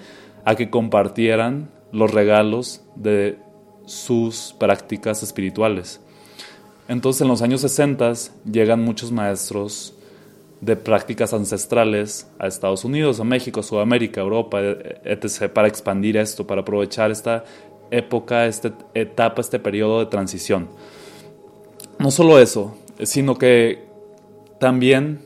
a 0.46 0.55
que 0.55 0.70
compartieran 0.70 1.70
los 1.91 2.12
regalos 2.12 2.84
de 2.96 3.38
sus 3.86 4.55
prácticas 4.60 5.24
espirituales. 5.24 6.01
Entonces 6.88 7.22
en 7.22 7.27
los 7.27 7.41
años 7.41 7.62
60 7.62 8.13
llegan 8.51 8.82
muchos 8.82 9.12
maestros 9.12 9.96
de 10.62 10.75
prácticas 10.77 11.34
ancestrales 11.34 12.29
a 12.39 12.48
Estados 12.48 12.86
Unidos, 12.86 13.20
a 13.20 13.25
México, 13.25 13.62
Sudamérica, 13.62 14.22
Europa, 14.22 14.62
etc., 14.62 15.51
para 15.51 15.67
expandir 15.67 16.15
esto, 16.15 16.48
para 16.48 16.62
aprovechar 16.62 17.12
esta 17.12 17.43
época, 17.91 18.46
esta 18.46 18.74
etapa, 18.93 19.41
este 19.41 19.60
periodo 19.60 20.00
de 20.00 20.05
transición. 20.05 20.70
No 22.03 22.12
solo 22.12 22.38
eso, 22.38 22.75
sino 23.03 23.38
que 23.38 23.86
también 24.60 25.22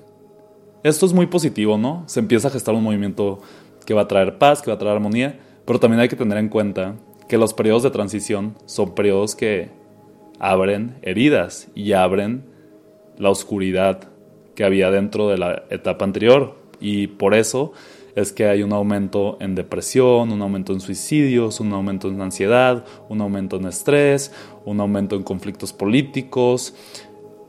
esto 0.83 1.07
es 1.07 1.13
muy 1.13 1.25
positivo, 1.25 1.75
¿no? 1.75 2.03
Se 2.05 2.19
empieza 2.19 2.49
a 2.49 2.51
gestar 2.51 2.75
un 2.75 2.83
movimiento 2.83 3.39
que 3.83 3.95
va 3.95 4.03
a 4.03 4.07
traer 4.07 4.37
paz, 4.37 4.61
que 4.61 4.69
va 4.69 4.75
a 4.75 4.77
traer 4.77 4.93
armonía, 4.93 5.39
pero 5.65 5.79
también 5.79 6.01
hay 6.01 6.07
que 6.07 6.15
tener 6.15 6.37
en 6.37 6.49
cuenta 6.49 6.93
que 7.27 7.39
los 7.39 7.55
periodos 7.55 7.81
de 7.81 7.89
transición 7.89 8.53
son 8.67 8.93
periodos 8.93 9.35
que 9.35 9.71
abren 10.37 10.99
heridas 11.01 11.67
y 11.73 11.93
abren 11.93 12.45
la 13.17 13.31
oscuridad 13.31 14.09
que 14.53 14.63
había 14.63 14.91
dentro 14.91 15.29
de 15.29 15.39
la 15.39 15.63
etapa 15.71 16.05
anterior 16.05 16.59
y 16.79 17.07
por 17.07 17.33
eso 17.33 17.73
es 18.17 18.31
que 18.31 18.47
hay 18.47 18.63
un 18.63 18.73
aumento 18.73 19.37
en 19.39 19.53
depresión, 19.53 20.31
un 20.31 20.41
aumento 20.41 20.73
en 20.73 20.79
suicidios, 20.79 21.59
un 21.59 21.71
aumento 21.71 22.07
en 22.07 22.19
ansiedad, 22.19 22.83
un 23.09 23.21
aumento 23.21 23.57
en 23.57 23.67
estrés, 23.67 24.33
un 24.65 24.79
aumento 24.79 25.15
en 25.15 25.21
conflictos 25.21 25.71
políticos, 25.71 26.73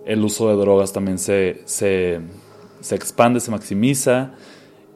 el 0.05 0.23
uso 0.23 0.51
de 0.51 0.57
drogas 0.57 0.93
también 0.93 1.19
se, 1.19 1.63
se, 1.65 2.21
expande, 2.91 3.41
se 3.41 3.51
maximiza. 3.51 4.33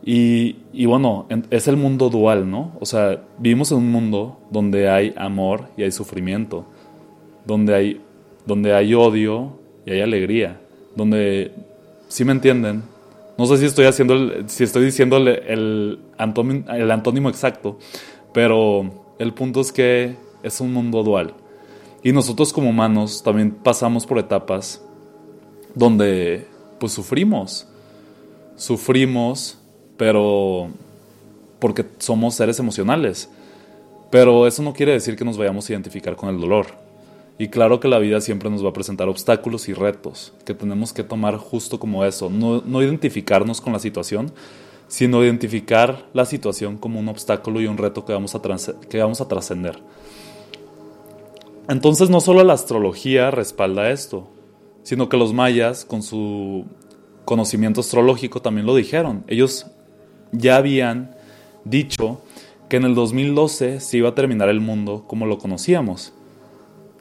Y, 0.05 0.57
y, 0.75 0.85
bueno, 0.85 1.27
es 1.49 1.67
el 1.69 1.79
mundo 1.79 2.11
dual, 2.11 2.51
¿no? 2.51 2.77
O 2.79 2.85
sea, 2.85 3.23
vivimos 3.39 3.73
en 3.73 3.79
un 3.79 3.91
mundo 3.91 4.41
donde 4.51 4.91
hay 4.91 5.15
amor 5.17 5.69
y 5.79 5.85
hay 5.85 5.91
sufrimiento, 5.91 6.67
donde 7.47 7.75
hay, 7.75 8.01
donde 8.45 8.75
hay 8.75 8.93
odio 8.93 9.59
y 9.87 9.93
hay 9.93 10.03
alegría, 10.03 10.61
donde, 10.95 11.51
si 12.09 12.27
me 12.27 12.33
entienden, 12.33 12.92
no 13.39 13.47
sé 13.47 13.57
si 13.59 13.67
estoy 13.67 13.87
haciendo 13.87 14.47
si 14.47 14.65
estoy 14.65 14.85
diciendo 14.85 15.17
el, 15.17 15.29
el, 15.29 16.01
antónimo 16.19 17.29
exacto, 17.29 17.79
pero 18.33 19.15
el 19.19 19.33
punto 19.33 19.61
es 19.61 19.73
que 19.73 20.17
es 20.43 20.61
un 20.61 20.73
mundo 20.73 21.03
dual. 21.03 21.35
Y 22.03 22.13
nosotros 22.13 22.53
como 22.53 22.71
humanos 22.71 23.23
también 23.23 23.53
pasamos 23.53 24.07
por 24.07 24.19
etapas 24.19 24.85
donde 25.75 26.47
pues 26.79 26.93
sufrimos. 26.93 27.69
Sufrimos, 28.57 29.59
pero 29.97 30.69
porque 31.59 31.87
somos 31.99 32.35
seres 32.35 32.59
emocionales. 32.59 33.31
Pero 34.11 34.47
eso 34.47 34.63
no 34.63 34.75
quiere 34.75 34.93
decir 34.93 35.17
que 35.17 35.25
nos 35.25 35.39
vayamos 35.39 35.69
a 35.69 35.73
identificar 35.73 36.17
con 36.17 36.29
el 36.29 36.41
dolor. 36.41 36.82
Y 37.39 37.49
claro 37.49 37.81
que 37.81 37.89
la 37.89 37.99
vida 37.99 38.21
siempre 38.21 38.51
nos 38.51 38.65
va 38.65 38.71
a 38.71 38.73
presentar 38.73 39.09
obstáculos 39.09 39.69
y 39.69 39.73
retos 39.73 40.33
que 40.45 40.55
tenemos 40.55 40.93
que 40.93 41.03
tomar 41.03 41.37
justo 41.37 41.79
como 41.81 42.05
eso, 42.05 42.31
no, 42.31 42.83
identificarnos 42.83 43.61
con 43.61 43.73
la 43.73 43.79
situación, 43.79 44.33
sino 44.87 45.25
identificar 45.25 46.07
la 46.13 46.27
situación 46.27 46.77
como 46.77 47.01
un 47.01 47.09
obstáculo 47.09 47.61
y 47.61 47.67
un 47.67 47.79
reto 47.79 48.05
que 48.05 48.13
vamos 48.13 48.35
a, 48.35 48.43
que 48.89 48.99
vamos 48.99 49.21
a 49.21 49.29
trascender. 49.29 49.79
Entonces 51.69 52.11
no 52.11 52.21
solo 52.21 52.45
la 52.45 52.53
astrología 52.53 53.31
respalda 53.31 53.91
esto, 53.91 54.29
sino 54.83 55.09
que 55.09 55.17
los 55.17 55.33
mayas 55.33 55.85
con 55.85 56.03
su 56.03 56.67
conocimiento 57.25 57.81
astrológico 57.81 58.43
también 58.43 58.67
lo 58.67 58.75
dijeron. 58.75 59.25
Ellos 59.29 59.67
ya 60.33 60.57
habían 60.57 61.15
dicho 61.65 62.21
que 62.69 62.77
en 62.77 62.85
el 62.85 62.95
2012 62.95 63.81
se 63.81 63.97
iba 63.97 64.11
a 64.11 64.15
terminar 64.15 64.49
el 64.49 64.61
mundo 64.61 65.05
como 65.07 65.27
lo 65.27 65.39
conocíamos. 65.39 66.13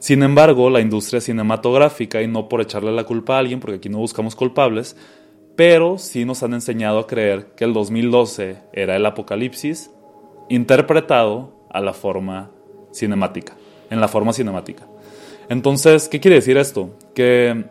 Sin 0.02 0.24
embargo, 0.24 0.68
la 0.68 0.80
industria 0.80 1.20
cinematográfica, 1.20 2.20
y 2.22 2.26
no 2.26 2.48
por 2.48 2.60
echarle 2.60 2.90
la 2.90 3.04
culpa 3.04 3.36
a 3.36 3.38
alguien, 3.38 3.60
porque 3.60 3.76
aquí 3.76 3.88
no 3.88 3.98
buscamos 3.98 4.34
culpables, 4.34 4.96
pero 5.54 5.96
sí 5.96 6.24
nos 6.24 6.42
han 6.42 6.54
enseñado 6.54 6.98
a 6.98 7.06
creer 7.06 7.52
que 7.54 7.62
el 7.62 7.72
2012 7.72 8.56
era 8.72 8.96
el 8.96 9.06
apocalipsis 9.06 9.92
interpretado 10.48 11.54
a 11.70 11.80
la 11.80 11.92
forma 11.92 12.50
cinemática, 12.92 13.54
en 13.90 14.00
la 14.00 14.08
forma 14.08 14.32
cinemática. 14.32 14.88
Entonces, 15.48 16.08
¿qué 16.08 16.18
quiere 16.18 16.34
decir 16.34 16.56
esto? 16.56 16.96
Que 17.14 17.66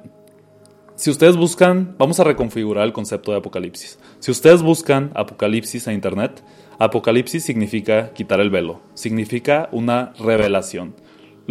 si 0.96 1.10
ustedes 1.10 1.36
buscan, 1.36 1.96
vamos 1.98 2.22
a 2.22 2.24
reconfigurar 2.24 2.86
el 2.86 2.94
concepto 2.94 3.32
de 3.32 3.40
apocalipsis. 3.40 4.00
Si 4.20 4.32
ustedes 4.32 4.62
buscan 4.62 5.12
apocalipsis 5.16 5.86
en 5.88 5.96
internet, 5.96 6.42
apocalipsis 6.80 7.44
significa 7.44 8.14
quitar 8.14 8.40
el 8.40 8.50
velo, 8.50 8.80
significa 8.94 9.68
una 9.74 10.14
revelación. 10.18 10.96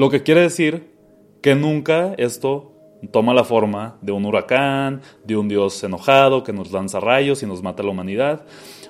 Lo 0.00 0.08
que 0.08 0.22
quiere 0.22 0.40
decir 0.40 0.94
que 1.42 1.54
nunca 1.54 2.14
esto 2.16 2.72
toma 3.12 3.34
la 3.34 3.44
forma 3.44 3.98
de 4.00 4.12
un 4.12 4.24
huracán, 4.24 5.02
de 5.26 5.36
un 5.36 5.46
dios 5.46 5.84
enojado 5.84 6.42
que 6.42 6.54
nos 6.54 6.72
lanza 6.72 7.00
rayos 7.00 7.42
y 7.42 7.46
nos 7.46 7.62
mata 7.62 7.82
a 7.82 7.84
la 7.84 7.92
humanidad, 7.92 8.46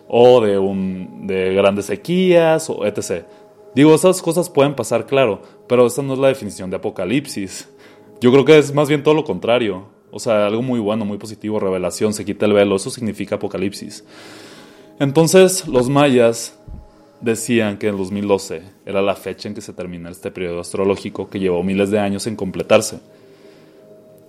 o 0.07 0.41
de, 0.41 0.57
un, 0.57 1.27
de 1.27 1.53
grandes 1.53 1.87
sequías, 1.87 2.71
o 2.71 2.87
etc. 2.87 3.25
Digo, 3.75 3.93
esas 3.93 4.23
cosas 4.23 4.49
pueden 4.49 4.77
pasar, 4.77 5.05
claro, 5.05 5.43
pero 5.67 5.85
esa 5.85 6.01
no 6.01 6.13
es 6.13 6.21
la 6.21 6.29
definición 6.29 6.71
de 6.71 6.77
apocalipsis. 6.77 7.69
Yo 8.21 8.31
creo 8.31 8.45
que 8.45 8.59
es 8.59 8.73
más 8.73 8.89
bien 8.89 9.03
todo 9.03 9.15
lo 9.15 9.25
contrario. 9.25 9.89
O 10.13 10.21
sea, 10.21 10.47
algo 10.47 10.63
muy 10.63 10.79
bueno, 10.79 11.05
muy 11.05 11.19
positivo, 11.19 11.59
revelación, 11.59 12.15
se 12.15 12.25
quita 12.25 12.47
el 12.47 12.53
velo, 12.53 12.77
eso 12.77 12.89
significa 12.89 13.35
apocalipsis. 13.35 14.05
Entonces, 15.01 15.67
los 15.67 15.89
mayas 15.89 16.57
decían 17.21 17.79
que 17.79 17.89
en 17.89 17.97
2012 17.97 18.63
era 18.87 19.03
la 19.03 19.15
fecha 19.15 19.49
en 19.49 19.55
que 19.55 19.61
se 19.61 19.73
termina 19.73 20.11
este 20.11 20.31
periodo 20.31 20.61
astrológico 20.61 21.29
que 21.29 21.39
llevó 21.39 21.63
miles 21.63 21.91
de 21.91 21.99
años 21.99 22.27
en 22.27 22.37
completarse. 22.37 23.01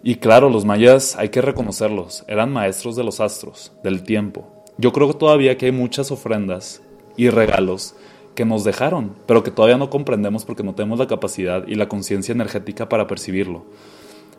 Y 0.03 0.15
claro, 0.15 0.49
los 0.49 0.65
mayas 0.65 1.15
hay 1.15 1.29
que 1.29 1.41
reconocerlos, 1.41 2.25
eran 2.27 2.51
maestros 2.51 2.95
de 2.95 3.03
los 3.03 3.19
astros, 3.19 3.71
del 3.83 4.03
tiempo. 4.03 4.47
Yo 4.77 4.91
creo 4.91 5.07
que 5.07 5.17
todavía 5.17 5.57
que 5.57 5.67
hay 5.67 5.71
muchas 5.71 6.11
ofrendas 6.11 6.81
y 7.17 7.29
regalos 7.29 7.95
que 8.35 8.45
nos 8.45 8.63
dejaron, 8.63 9.15
pero 9.27 9.43
que 9.43 9.51
todavía 9.51 9.77
no 9.77 9.89
comprendemos 9.89 10.45
porque 10.45 10.63
no 10.63 10.73
tenemos 10.73 10.97
la 10.97 11.07
capacidad 11.07 11.67
y 11.67 11.75
la 11.75 11.87
conciencia 11.87 12.31
energética 12.31 12.89
para 12.89 13.07
percibirlo. 13.07 13.65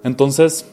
Entonces, 0.02 0.66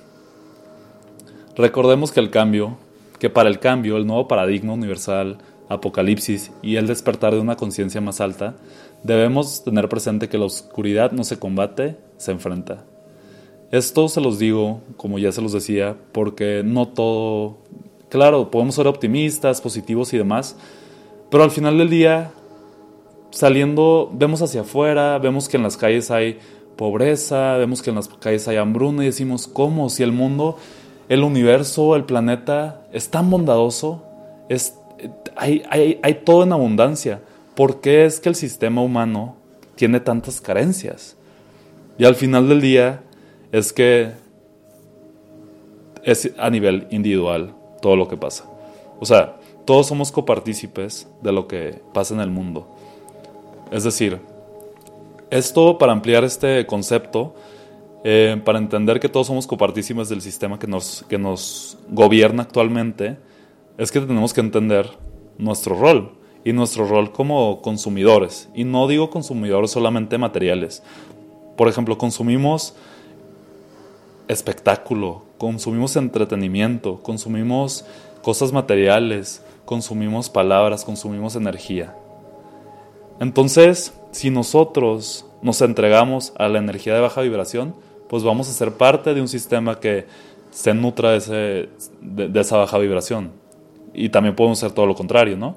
recordemos 1.56 2.12
que 2.12 2.20
el 2.20 2.32
cambio, 2.32 2.78
que 3.20 3.30
para 3.30 3.50
el 3.50 3.60
cambio, 3.60 3.98
el 3.98 4.08
nuevo 4.08 4.28
paradigma 4.28 4.74
universal, 4.74 5.38
Apocalipsis 5.70 6.52
y 6.62 6.76
el 6.76 6.88
despertar 6.88 7.34
de 7.34 7.40
una 7.40 7.56
conciencia 7.56 8.02
más 8.02 8.20
alta, 8.20 8.56
debemos 9.04 9.64
tener 9.64 9.88
presente 9.88 10.28
que 10.28 10.38
la 10.38 10.46
oscuridad 10.46 11.12
no 11.12 11.24
se 11.24 11.40
combate, 11.40 11.96
se 12.18 12.32
enfrenta. 12.32 12.86
Esto 13.72 14.10
se 14.10 14.20
los 14.20 14.40
digo, 14.40 14.82
como 14.98 15.20
ya 15.20 15.32
se 15.32 15.44
los 15.44 15.54
decía, 15.54 15.96
porque 16.12 16.64
no 16.66 16.88
todo, 16.88 17.60
claro, 18.10 18.50
podemos 18.50 18.76
ser 18.76 18.88
optimistas, 18.88 19.62
positivos 19.62 20.12
y 20.14 20.18
demás, 20.18 20.58
pero 21.30 21.44
al 21.44 21.52
final 21.52 21.78
del 21.78 21.90
día, 21.92 22.32
saliendo, 23.30 24.12
vemos 24.12 24.42
hacia 24.42 24.62
afuera, 24.62 25.20
vemos 25.20 25.48
que 25.48 25.58
en 25.58 25.64
las 25.64 25.78
calles 25.78 26.10
hay 26.10 26.40
pobreza, 26.78 27.58
vemos 27.58 27.84
que 27.84 27.92
en 27.92 27.98
las 27.98 28.08
calles 28.08 28.48
hay 28.48 28.58
hambruna 28.58 29.04
y 29.04 29.08
decimos, 29.08 29.48
¿cómo? 29.48 29.90
Si 29.90 30.02
el 30.02 30.14
mundo, 30.14 30.58
el 31.10 31.24
universo, 31.24 31.96
el 31.96 32.06
planeta 32.06 32.88
es 32.92 33.10
tan 33.10 33.30
bondadoso, 33.30 34.04
es, 34.50 34.79
hay, 35.40 35.64
hay, 35.70 36.00
hay 36.04 36.14
todo 36.26 36.44
en 36.44 36.52
abundancia. 36.52 37.22
¿Por 37.56 37.80
qué 37.82 38.06
es 38.06 38.20
que 38.20 38.30
el 38.30 38.36
sistema 38.36 38.82
humano 38.82 39.38
tiene 39.76 40.00
tantas 40.00 40.42
carencias? 40.42 41.16
Y 41.98 42.06
al 42.06 42.16
final 42.16 42.48
del 42.48 42.62
día 42.62 43.02
es 43.52 43.74
que 43.74 44.12
es 46.04 46.32
a 46.38 46.50
nivel 46.50 46.88
individual 46.92 47.56
todo 47.82 47.96
lo 47.96 48.08
que 48.08 48.18
pasa. 48.18 48.46
O 49.00 49.06
sea, 49.06 49.38
todos 49.66 49.88
somos 49.88 50.12
copartícipes 50.12 51.08
de 51.22 51.32
lo 51.32 51.48
que 51.48 51.82
pasa 51.94 52.14
en 52.14 52.20
el 52.20 52.30
mundo. 52.30 52.68
Es 53.72 53.84
decir, 53.84 54.20
esto 55.30 55.78
para 55.78 55.92
ampliar 55.92 56.24
este 56.24 56.66
concepto, 56.66 57.36
eh, 58.04 58.42
para 58.44 58.60
entender 58.60 59.00
que 59.00 59.10
todos 59.10 59.28
somos 59.28 59.46
copartísimos 59.48 60.10
del 60.10 60.22
sistema 60.22 60.58
que 60.60 60.68
nos, 60.68 61.06
que 61.08 61.18
nos 61.18 61.78
gobierna 61.90 62.44
actualmente, 62.44 63.18
es 63.78 63.92
que 63.92 64.00
tenemos 64.00 64.34
que 64.34 64.42
entender 64.42 64.90
nuestro 65.40 65.76
rol 65.76 66.12
y 66.44 66.54
nuestro 66.54 66.86
rol 66.86 67.12
como 67.12 67.64
consumidores. 67.64 68.50
Y 68.54 68.66
no 68.66 68.88
digo 68.88 69.10
consumidores 69.10 69.72
solamente 69.72 70.20
materiales. 70.20 70.84
Por 71.58 71.68
ejemplo, 71.68 71.98
consumimos 71.98 72.76
espectáculo, 74.28 75.24
consumimos 75.40 75.96
entretenimiento, 75.96 77.02
consumimos 77.02 77.84
cosas 78.22 78.54
materiales, 78.54 79.44
consumimos 79.66 80.30
palabras, 80.30 80.86
consumimos 80.86 81.36
energía. 81.36 81.96
Entonces, 83.20 83.94
si 84.12 84.30
nosotros 84.30 85.26
nos 85.42 85.62
entregamos 85.62 86.34
a 86.38 86.48
la 86.48 86.60
energía 86.60 86.94
de 86.94 87.02
baja 87.02 87.22
vibración, 87.22 87.74
pues 88.08 88.24
vamos 88.24 88.50
a 88.50 88.54
ser 88.54 88.74
parte 88.74 89.14
de 89.14 89.22
un 89.22 89.28
sistema 89.28 89.80
que 89.80 90.06
se 90.52 90.74
nutra 90.74 91.12
de, 91.12 91.18
ese, 91.18 91.70
de, 92.02 92.40
esa 92.40 92.58
baja 92.58 92.78
vibración. 92.78 93.32
Y 93.94 94.10
también 94.10 94.36
podemos 94.36 94.62
hacer 94.62 94.74
todo 94.74 94.86
lo 94.86 94.96
contrario, 94.96 95.38
¿no? 95.38 95.56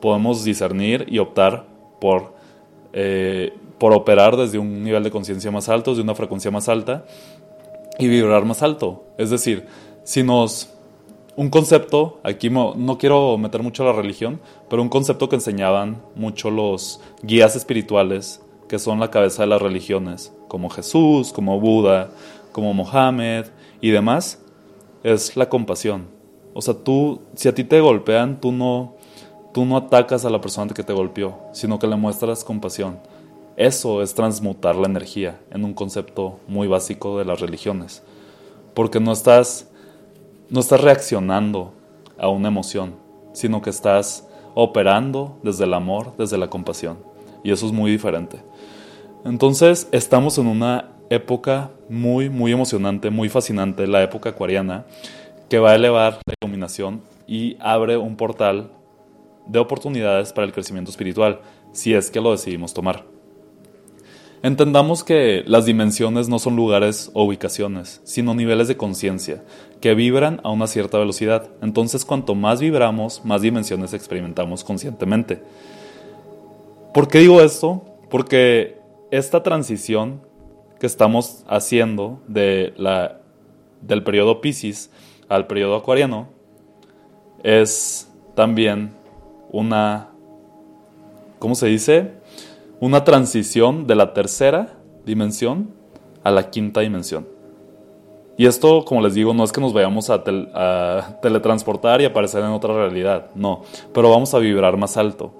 Podemos 0.00 0.44
discernir 0.44 1.06
y 1.08 1.18
optar 1.18 1.66
por, 2.00 2.34
eh, 2.92 3.52
por 3.78 3.92
operar 3.92 4.36
desde 4.36 4.58
un 4.58 4.82
nivel 4.82 5.02
de 5.02 5.10
conciencia 5.10 5.50
más 5.50 5.68
alto, 5.68 5.94
de 5.94 6.02
una 6.02 6.14
frecuencia 6.14 6.50
más 6.50 6.68
alta 6.68 7.04
y 7.98 8.08
vibrar 8.08 8.44
más 8.44 8.62
alto. 8.62 9.04
Es 9.18 9.30
decir, 9.30 9.66
si 10.04 10.22
nos 10.22 10.72
un 11.36 11.48
concepto, 11.48 12.20
aquí 12.22 12.50
no 12.50 12.98
quiero 12.98 13.38
meter 13.38 13.62
mucho 13.62 13.84
la 13.84 13.92
religión, 13.92 14.40
pero 14.68 14.82
un 14.82 14.88
concepto 14.88 15.28
que 15.28 15.36
enseñaban 15.36 16.02
mucho 16.14 16.50
los 16.50 17.00
guías 17.22 17.56
espirituales, 17.56 18.42
que 18.68 18.78
son 18.78 19.00
la 19.00 19.10
cabeza 19.10 19.42
de 19.42 19.48
las 19.48 19.62
religiones, 19.62 20.34
como 20.48 20.68
Jesús, 20.68 21.32
como 21.32 21.58
Buda, 21.58 22.10
como 22.52 22.74
Mohammed 22.74 23.46
y 23.80 23.90
demás, 23.90 24.42
es 25.02 25.36
la 25.36 25.48
compasión. 25.48 26.08
O 26.54 26.62
sea, 26.62 26.74
tú, 26.74 27.20
si 27.34 27.48
a 27.48 27.54
ti 27.54 27.64
te 27.64 27.80
golpean, 27.80 28.40
tú 28.40 28.52
no, 28.52 28.94
tú 29.52 29.64
no 29.64 29.76
atacas 29.76 30.24
a 30.24 30.30
la 30.30 30.40
persona 30.40 30.72
que 30.72 30.82
te 30.82 30.92
golpeó, 30.92 31.38
sino 31.52 31.78
que 31.78 31.86
le 31.86 31.96
muestras 31.96 32.44
compasión. 32.44 32.98
Eso 33.56 34.02
es 34.02 34.14
transmutar 34.14 34.76
la 34.76 34.86
energía 34.86 35.40
en 35.50 35.64
un 35.64 35.74
concepto 35.74 36.38
muy 36.48 36.66
básico 36.66 37.18
de 37.18 37.24
las 37.24 37.40
religiones. 37.40 38.02
Porque 38.74 39.00
no 39.00 39.12
estás 39.12 39.70
no 40.50 40.58
estás 40.58 40.80
reaccionando 40.80 41.72
a 42.18 42.28
una 42.28 42.48
emoción, 42.48 42.96
sino 43.32 43.62
que 43.62 43.70
estás 43.70 44.26
operando 44.54 45.38
desde 45.42 45.64
el 45.64 45.74
amor, 45.74 46.12
desde 46.18 46.36
la 46.36 46.50
compasión. 46.50 46.98
Y 47.44 47.52
eso 47.52 47.66
es 47.66 47.72
muy 47.72 47.90
diferente. 47.90 48.38
Entonces, 49.24 49.88
estamos 49.92 50.38
en 50.38 50.48
una 50.48 50.90
época 51.08 51.70
muy, 51.88 52.28
muy 52.28 52.52
emocionante, 52.52 53.10
muy 53.10 53.28
fascinante, 53.28 53.86
la 53.86 54.02
época 54.02 54.30
acuariana, 54.30 54.84
que 55.48 55.58
va 55.58 55.70
a 55.70 55.74
elevar 55.76 56.18
y 57.26 57.56
abre 57.60 57.96
un 57.96 58.16
portal 58.16 58.70
de 59.46 59.58
oportunidades 59.58 60.32
para 60.32 60.46
el 60.46 60.52
crecimiento 60.52 60.90
espiritual, 60.90 61.40
si 61.72 61.94
es 61.94 62.10
que 62.10 62.20
lo 62.20 62.32
decidimos 62.32 62.74
tomar. 62.74 63.04
Entendamos 64.42 65.04
que 65.04 65.44
las 65.46 65.66
dimensiones 65.66 66.28
no 66.30 66.38
son 66.38 66.56
lugares 66.56 67.10
o 67.12 67.24
ubicaciones, 67.24 68.00
sino 68.04 68.34
niveles 68.34 68.68
de 68.68 68.76
conciencia, 68.76 69.44
que 69.82 69.94
vibran 69.94 70.40
a 70.44 70.50
una 70.50 70.66
cierta 70.66 70.98
velocidad. 70.98 71.50
Entonces, 71.60 72.06
cuanto 72.06 72.34
más 72.34 72.60
vibramos, 72.60 73.22
más 73.24 73.42
dimensiones 73.42 73.92
experimentamos 73.92 74.64
conscientemente. 74.64 75.42
¿Por 76.94 77.08
qué 77.08 77.18
digo 77.18 77.42
esto? 77.42 77.84
Porque 78.08 78.78
esta 79.10 79.42
transición 79.42 80.22
que 80.78 80.86
estamos 80.86 81.44
haciendo 81.46 82.22
de 82.26 82.72
la, 82.78 83.20
del 83.82 84.02
periodo 84.02 84.40
Pisces 84.40 84.90
al 85.28 85.46
periodo 85.46 85.76
Acuariano 85.76 86.28
es 87.42 88.10
también 88.34 88.92
una, 89.50 90.10
¿cómo 91.38 91.54
se 91.54 91.66
dice? 91.66 92.20
una 92.80 93.04
transición 93.04 93.86
de 93.86 93.94
la 93.94 94.14
tercera 94.14 94.78
dimensión 95.04 95.70
a 96.24 96.30
la 96.30 96.50
quinta 96.50 96.80
dimensión. 96.80 97.28
Y 98.38 98.46
esto, 98.46 98.86
como 98.86 99.02
les 99.02 99.12
digo, 99.12 99.34
no 99.34 99.44
es 99.44 99.52
que 99.52 99.60
nos 99.60 99.74
vayamos 99.74 100.08
a, 100.08 100.24
teletransportar 101.20 102.00
y 102.00 102.06
aparecer 102.06 102.42
en 102.42 102.50
otra 102.50 102.72
realidad, 102.72 103.26
no, 103.34 103.62
pero 103.92 104.10
vamos 104.10 104.32
a 104.32 104.38
vibrar 104.38 104.78
más 104.78 104.96
alto. 104.96 105.34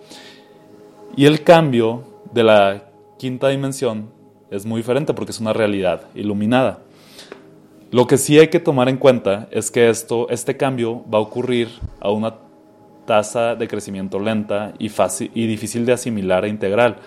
Y 1.17 1.25
el 1.25 1.43
cambio 1.43 2.05
de 2.31 2.45
la 2.45 2.85
quinta 3.19 3.49
dimensión 3.49 4.11
es 4.51 4.67
muy 4.67 4.81
diferente 4.81 5.15
porque 5.15 5.33
es 5.33 5.41
una 5.41 5.55
realidad 5.55 6.03
iluminada. 6.15 6.81
Lo 7.91 8.07
que 8.07 8.19
sí 8.19 8.39
hay 8.39 8.49
que 8.49 8.61
tomar 8.61 8.89
en 8.89 8.99
cuenta 8.99 9.49
es 9.51 9.71
que 9.71 9.89
esto, 9.91 10.29
este 10.31 10.57
cambio 10.57 11.05
va 11.13 11.19
a 11.19 11.23
ocurrir 11.23 11.69
a 12.01 12.11
una 12.11 12.37
tasa 13.05 13.57
de 13.57 13.67
crecimiento 13.67 14.21
lenta 14.21 14.75
y, 14.79 14.89
fácil, 14.89 15.31
y 15.35 15.47
difícil 15.47 15.85
de 15.85 15.93
asimilar 15.93 16.45
e 16.45 16.49
integrar. 16.49 17.01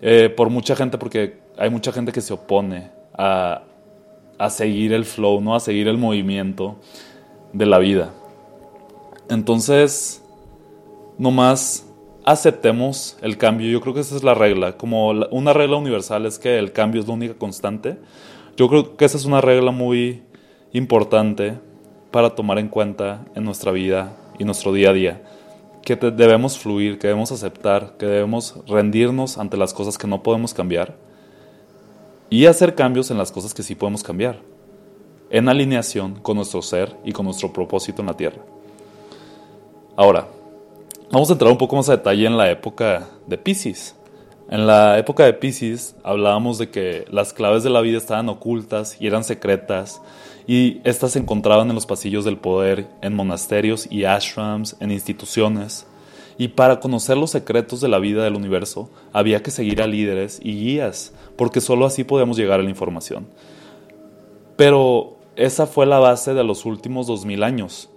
Eh, 0.00 0.30
por 0.34 0.48
mucha 0.48 0.74
gente, 0.74 0.96
porque 0.96 1.38
hay 1.58 1.68
mucha 1.68 1.92
gente 1.92 2.12
que 2.12 2.22
se 2.22 2.32
opone 2.32 2.90
a, 3.12 3.62
a 4.38 4.50
seguir 4.50 4.94
el 4.94 5.04
flow, 5.04 5.40
¿no? 5.42 5.54
a 5.54 5.60
seguir 5.60 5.86
el 5.86 5.98
movimiento 5.98 6.76
de 7.52 7.66
la 7.66 7.78
vida. 7.78 8.14
Entonces, 9.28 10.22
nomás 11.18 11.86
aceptemos 12.24 13.18
el 13.20 13.36
cambio. 13.36 13.70
Yo 13.70 13.80
creo 13.80 13.94
que 13.94 14.00
esa 14.00 14.16
es 14.16 14.24
la 14.24 14.34
regla. 14.34 14.76
Como 14.76 15.10
una 15.10 15.52
regla 15.52 15.76
universal 15.76 16.26
es 16.26 16.38
que 16.38 16.58
el 16.58 16.72
cambio 16.72 17.00
es 17.02 17.08
la 17.08 17.14
única 17.14 17.34
constante. 17.34 17.98
Yo 18.56 18.68
creo 18.68 18.96
que 18.96 19.04
esa 19.04 19.16
es 19.16 19.24
una 19.24 19.40
regla 19.40 19.70
muy 19.70 20.22
importante 20.72 21.58
para 22.10 22.30
tomar 22.30 22.58
en 22.58 22.68
cuenta 22.68 23.24
en 23.34 23.44
nuestra 23.44 23.72
vida 23.72 24.16
y 24.38 24.44
nuestro 24.44 24.72
día 24.72 24.90
a 24.90 24.92
día 24.92 25.22
que 25.82 25.96
debemos 25.96 26.58
fluir, 26.58 26.98
que 26.98 27.08
debemos 27.08 27.32
aceptar, 27.32 27.96
que 27.98 28.06
debemos 28.06 28.56
rendirnos 28.66 29.36
ante 29.36 29.56
las 29.56 29.74
cosas 29.74 29.98
que 29.98 30.06
no 30.06 30.22
podemos 30.22 30.54
cambiar 30.54 30.96
y 32.30 32.46
hacer 32.46 32.74
cambios 32.74 33.10
en 33.10 33.18
las 33.18 33.32
cosas 33.32 33.52
que 33.52 33.62
sí 33.62 33.74
podemos 33.74 34.02
cambiar, 34.02 34.38
en 35.28 35.48
alineación 35.48 36.14
con 36.20 36.36
nuestro 36.36 36.62
ser 36.62 36.96
y 37.04 37.12
con 37.12 37.26
nuestro 37.26 37.52
propósito 37.52 38.00
en 38.00 38.06
la 38.06 38.16
tierra. 38.16 38.42
Ahora, 39.96 40.28
vamos 41.10 41.28
a 41.28 41.32
entrar 41.32 41.50
un 41.50 41.58
poco 41.58 41.76
más 41.76 41.88
a 41.88 41.96
detalle 41.96 42.26
en 42.26 42.38
la 42.38 42.50
época 42.50 43.08
de 43.26 43.36
Pisces. 43.36 43.96
En 44.52 44.66
la 44.66 44.98
época 44.98 45.24
de 45.24 45.32
Pisces 45.32 45.96
hablábamos 46.04 46.58
de 46.58 46.68
que 46.68 47.06
las 47.10 47.32
claves 47.32 47.62
de 47.62 47.70
la 47.70 47.80
vida 47.80 47.96
estaban 47.96 48.28
ocultas 48.28 48.98
y 49.00 49.06
eran 49.06 49.24
secretas 49.24 50.02
y 50.46 50.82
estas 50.84 51.12
se 51.12 51.20
encontraban 51.20 51.70
en 51.70 51.74
los 51.74 51.86
pasillos 51.86 52.26
del 52.26 52.36
poder, 52.36 52.86
en 53.00 53.14
monasterios 53.14 53.90
y 53.90 54.04
ashrams, 54.04 54.76
en 54.80 54.90
instituciones. 54.90 55.86
Y 56.36 56.48
para 56.48 56.80
conocer 56.80 57.16
los 57.16 57.30
secretos 57.30 57.80
de 57.80 57.88
la 57.88 57.98
vida 57.98 58.24
del 58.24 58.34
universo 58.34 58.90
había 59.14 59.42
que 59.42 59.50
seguir 59.50 59.80
a 59.80 59.86
líderes 59.86 60.38
y 60.42 60.52
guías, 60.52 61.14
porque 61.36 61.62
sólo 61.62 61.86
así 61.86 62.04
podíamos 62.04 62.36
llegar 62.36 62.60
a 62.60 62.62
la 62.62 62.68
información. 62.68 63.28
Pero 64.56 65.16
esa 65.34 65.66
fue 65.66 65.86
la 65.86 65.98
base 65.98 66.34
de 66.34 66.44
los 66.44 66.66
últimos 66.66 67.06
dos 67.06 67.24
mil 67.24 67.42
años. 67.42 67.88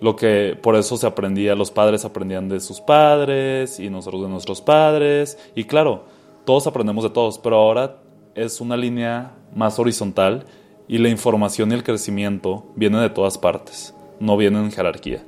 Lo 0.00 0.16
que 0.16 0.58
por 0.60 0.76
eso 0.76 0.96
se 0.96 1.06
aprendía, 1.06 1.54
los 1.54 1.70
padres 1.70 2.04
aprendían 2.04 2.48
de 2.48 2.60
sus 2.60 2.80
padres 2.80 3.78
y 3.78 3.90
nosotros 3.90 4.22
de 4.22 4.28
nuestros 4.28 4.60
padres. 4.60 5.38
Y 5.54 5.64
claro, 5.64 6.04
todos 6.44 6.66
aprendemos 6.66 7.04
de 7.04 7.10
todos, 7.10 7.38
pero 7.38 7.56
ahora 7.56 7.98
es 8.34 8.60
una 8.60 8.76
línea 8.76 9.32
más 9.54 9.78
horizontal 9.78 10.44
y 10.88 10.98
la 10.98 11.08
información 11.08 11.70
y 11.70 11.74
el 11.74 11.84
crecimiento 11.84 12.64
vienen 12.74 13.00
de 13.00 13.10
todas 13.10 13.38
partes, 13.38 13.94
no 14.20 14.36
vienen 14.36 14.64
en 14.64 14.72
jerarquía. 14.72 15.24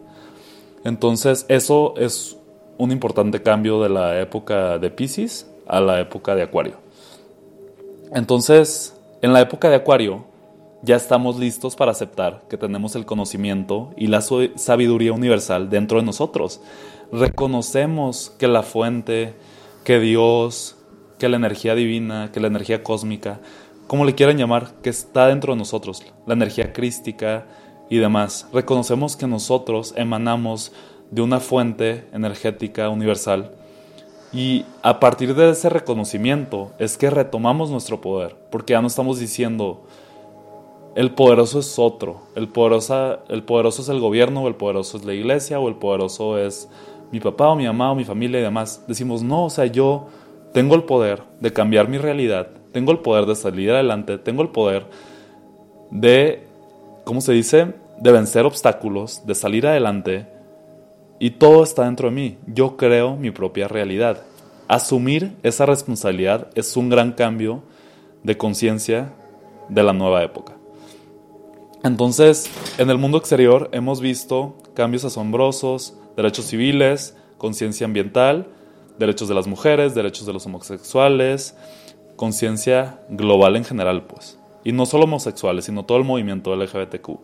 Entonces, 0.85 1.46
eso 1.48 1.94
es 1.96 2.37
un 2.79 2.92
importante 2.92 3.42
cambio 3.42 3.83
de 3.83 3.88
la 3.88 4.20
época 4.20 4.79
de 4.79 4.90
Pisces 4.90 5.50
a 5.66 5.81
la 5.81 6.00
época 6.00 6.35
de 6.35 6.42
Acuario. 6.42 6.76
Entonces, 8.12 8.96
en 9.22 9.33
la 9.33 9.40
época 9.40 9.68
de 9.68 9.76
Acuario, 9.76 10.24
ya 10.87 10.94
estamos 10.94 11.37
listos 11.37 11.75
para 11.75 11.90
aceptar 11.90 12.44
que 12.49 12.57
tenemos 12.57 12.94
el 12.94 13.05
conocimiento 13.05 13.90
y 13.96 14.07
la 14.07 14.20
sabiduría 14.20 15.12
universal 15.12 15.68
dentro 15.68 15.99
de 15.99 16.07
nosotros. 16.07 16.61
Reconocemos 17.11 18.33
que 18.38 18.46
la 18.46 18.62
fuente, 18.62 19.35
que 19.83 19.99
Dios, 19.99 20.77
que 21.18 21.29
la 21.29 21.38
energía 21.38 21.75
divina, 21.75 22.31
que 22.33 22.38
la 22.38 22.46
energía 22.46 22.85
cósmica, 22.85 23.40
como 23.88 24.05
le 24.05 24.14
quieran 24.14 24.38
llamar, 24.38 24.75
que 24.81 24.90
está 24.90 25.27
dentro 25.27 25.55
de 25.55 25.59
nosotros, 25.59 26.05
la 26.25 26.35
energía 26.35 26.72
crística 26.72 27.46
y 27.90 27.99
demás. 27.99 28.46
Reconocemos 28.53 29.16
que 29.16 29.27
nosotros 29.27 29.92
emanamos 29.96 30.70
de 31.11 31.20
una 31.20 31.40
fuente 31.40 32.07
energética 32.12 32.90
universal 32.90 33.51
y 34.33 34.64
a 34.83 35.01
partir 35.01 35.35
de 35.35 35.51
ese 35.51 35.68
reconocimiento 35.68 36.72
es 36.79 36.96
que 36.96 37.11
retomamos 37.11 37.70
nuestro 37.70 38.01
poder, 38.01 38.37
porque 38.51 38.75
ya 38.75 38.81
no 38.81 38.87
estamos 38.87 39.18
diciendo 39.18 39.85
el 40.97 41.11
poderoso 41.11 41.59
es 41.59 41.79
otro, 41.79 42.23
el 42.35 42.49
poderoso, 42.49 43.19
el 43.29 43.43
poderoso 43.43 43.83
es 43.83 43.91
el 43.91 44.01
gobierno, 44.01 44.45
o 44.45 44.49
el 44.49 44.55
poderoso 44.55 44.97
es 44.97 45.05
la 45.05 45.13
iglesia, 45.13 45.61
o 45.61 45.69
el 45.69 45.75
poderoso 45.75 46.39
es 46.39 46.71
mi 47.13 47.21
papá 47.21 47.49
o 47.49 47.55
mi 47.55 47.67
mamá 47.67 47.93
o 47.93 47.95
mi 47.95 48.07
familia 48.07 48.41
y 48.41 48.43
demás. 48.43 48.83
Decimos, 48.89 49.23
no, 49.23 49.45
o 49.45 49.51
sea, 49.51 49.67
yo 49.67 50.07
tengo 50.55 50.75
el 50.75 50.85
poder 50.85 51.23
de 51.39 51.53
cambiar 51.53 51.89
mi 51.89 51.99
realidad, 51.99 52.49
tengo 52.73 52.93
el 52.93 53.01
poder 53.01 53.27
de 53.27 53.37
salir 53.37 53.71
adelante, 53.73 54.17
tengo 54.17 54.41
el 54.41 54.49
poder 54.49 54.87
de, 55.91 56.47
¿cómo 57.05 57.21
se 57.21 57.35
dice? 57.35 57.75
De 58.01 58.11
vencer 58.11 58.47
obstáculos, 58.47 59.27
de 59.27 59.35
salir 59.35 59.67
adelante 59.67 60.27
y 61.19 61.33
todo 61.33 61.63
está 61.63 61.85
dentro 61.85 62.09
de 62.09 62.15
mí. 62.15 62.39
Yo 62.47 62.79
creo 62.79 63.17
mi 63.17 63.31
propia 63.31 63.69
realidad. 63.69 64.23
Asumir 64.67 65.37
esa 65.43 65.67
responsabilidad 65.67 66.49
es 66.55 66.75
un 66.75 66.89
gran 66.89 67.13
cambio 67.13 67.63
de 68.23 68.39
conciencia 68.39 69.13
de 69.69 69.83
la 69.83 69.93
nueva 69.93 70.23
época. 70.23 70.55
Entonces, 71.83 72.51
en 72.79 72.91
el 72.91 72.99
mundo 72.99 73.19
exterior 73.19 73.69
hemos 73.73 74.01
visto 74.01 74.57
cambios 74.75 75.05
asombrosos, 75.05 75.95
derechos 76.17 76.47
civiles, 76.47 77.17
conciencia 77.39 77.85
ambiental, 77.85 78.49
derechos 78.99 79.29
de 79.29 79.35
las 79.35 79.47
mujeres, 79.47 79.95
derechos 79.95 80.27
de 80.27 80.33
los 80.33 80.47
homosexuales, 80.47 81.57
conciencia 82.17 83.01
global 83.09 83.57
en 83.57 83.65
general, 83.65 84.07
pues. 84.07 84.39
Y 84.65 84.73
no 84.73 84.87
solo 84.87 85.05
homosexuales, 85.05 85.67
sino 85.67 85.85
todo 85.85 85.99
el 85.99 86.05
movimiento 86.05 86.55
LGBTQ. 86.57 87.21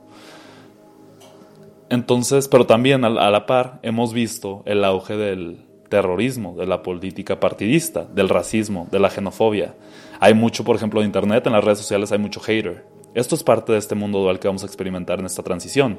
Entonces, 1.88 2.48
pero 2.48 2.66
también 2.66 3.04
a 3.04 3.10
la 3.10 3.46
par 3.46 3.80
hemos 3.82 4.12
visto 4.12 4.62
el 4.64 4.84
auge 4.84 5.16
del 5.16 5.66
terrorismo, 5.90 6.54
de 6.56 6.66
la 6.66 6.82
política 6.82 7.38
partidista, 7.38 8.04
del 8.04 8.30
racismo, 8.30 8.88
de 8.90 8.98
la 8.98 9.10
xenofobia. 9.10 9.74
Hay 10.20 10.32
mucho, 10.32 10.64
por 10.64 10.76
ejemplo, 10.76 11.00
en 11.00 11.06
Internet, 11.06 11.46
en 11.46 11.52
las 11.52 11.64
redes 11.64 11.80
sociales 11.80 12.12
hay 12.12 12.18
mucho 12.18 12.40
hater. 12.40 12.86
Esto 13.14 13.34
es 13.34 13.42
parte 13.42 13.72
de 13.72 13.78
este 13.78 13.94
mundo 13.94 14.20
dual 14.20 14.38
que 14.38 14.48
vamos 14.48 14.62
a 14.62 14.66
experimentar 14.66 15.20
en 15.20 15.26
esta 15.26 15.42
transición. 15.42 15.98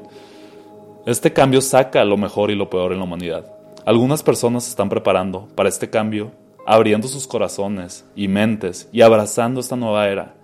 Este 1.06 1.34
cambio 1.34 1.62
saca 1.62 2.04
lo 2.06 2.17
mejor 2.17 2.52
y 2.52 2.56
lo 2.56 2.69
peor 2.69 2.93
en 2.93 2.99
la 2.99 3.04
humanidad. 3.06 3.54
Algunas 3.86 4.23
personas 4.23 4.67
están 4.67 4.89
preparando 4.89 5.47
para 5.56 5.69
este 5.69 5.89
cambio, 5.89 6.32
abriendo 6.65 7.08
sus 7.08 7.28
corazones 7.28 8.06
y 8.15 8.28
mentes 8.28 8.88
y 8.91 9.02
abrazando 9.02 9.60
esta 9.60 9.76
nueva 9.76 10.08
era. 10.08 10.36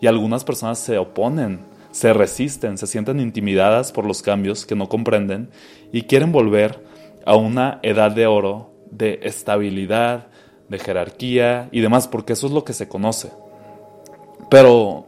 Y 0.00 0.06
algunas 0.06 0.44
personas 0.44 0.78
se 0.78 0.98
oponen 0.98 1.76
se 1.96 2.12
resisten, 2.12 2.76
se 2.76 2.86
sienten 2.86 3.20
intimidadas 3.20 3.90
por 3.90 4.04
los 4.04 4.20
cambios 4.20 4.66
que 4.66 4.74
no 4.74 4.86
comprenden 4.86 5.48
y 5.92 6.02
quieren 6.02 6.30
volver 6.30 6.84
a 7.24 7.36
una 7.36 7.80
edad 7.82 8.10
de 8.10 8.26
oro 8.26 8.74
de 8.90 9.20
estabilidad, 9.22 10.26
de 10.68 10.78
jerarquía 10.78 11.70
y 11.72 11.80
demás, 11.80 12.06
porque 12.06 12.34
eso 12.34 12.48
es 12.48 12.52
lo 12.52 12.64
que 12.64 12.74
se 12.74 12.86
conoce. 12.86 13.30
Pero, 14.50 15.06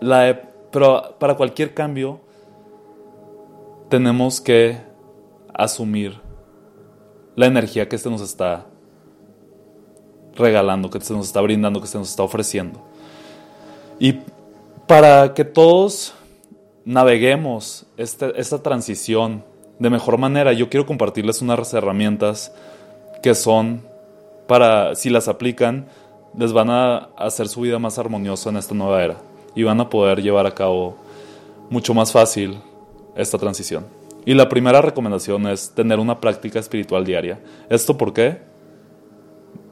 la, 0.00 0.42
pero 0.70 1.14
para 1.18 1.36
cualquier 1.36 1.74
cambio 1.74 2.20
tenemos 3.88 4.40
que 4.40 4.78
asumir 5.54 6.20
la 7.36 7.46
energía 7.46 7.88
que 7.88 7.98
se 7.98 8.10
nos 8.10 8.20
está 8.20 8.66
regalando, 10.34 10.90
que 10.90 11.00
se 11.00 11.12
nos 11.12 11.26
está 11.26 11.40
brindando, 11.40 11.80
que 11.80 11.86
se 11.86 11.98
nos 11.98 12.10
está 12.10 12.22
ofreciendo. 12.22 12.80
Y 13.98 14.20
para 14.86 15.34
que 15.34 15.44
todos 15.44 16.14
naveguemos 16.84 17.86
este, 17.96 18.38
esta 18.40 18.62
transición 18.62 19.44
de 19.78 19.90
mejor 19.90 20.18
manera, 20.18 20.52
yo 20.52 20.68
quiero 20.68 20.86
compartirles 20.86 21.40
unas 21.40 21.72
herramientas 21.72 22.52
que 23.22 23.34
son 23.34 23.82
para, 24.46 24.94
si 24.94 25.10
las 25.10 25.28
aplican, 25.28 25.86
les 26.36 26.52
van 26.52 26.70
a 26.70 27.10
hacer 27.16 27.48
su 27.48 27.60
vida 27.62 27.78
más 27.78 27.98
armoniosa 27.98 28.50
en 28.50 28.56
esta 28.56 28.74
nueva 28.74 29.02
era 29.02 29.27
y 29.54 29.62
van 29.62 29.80
a 29.80 29.88
poder 29.90 30.22
llevar 30.22 30.46
a 30.46 30.54
cabo 30.54 30.96
mucho 31.70 31.94
más 31.94 32.12
fácil 32.12 32.58
esta 33.16 33.38
transición. 33.38 33.86
Y 34.24 34.34
la 34.34 34.48
primera 34.48 34.82
recomendación 34.82 35.46
es 35.46 35.70
tener 35.74 35.98
una 35.98 36.20
práctica 36.20 36.58
espiritual 36.58 37.04
diaria. 37.04 37.40
¿Esto 37.70 37.96
por 37.96 38.12
qué? 38.12 38.38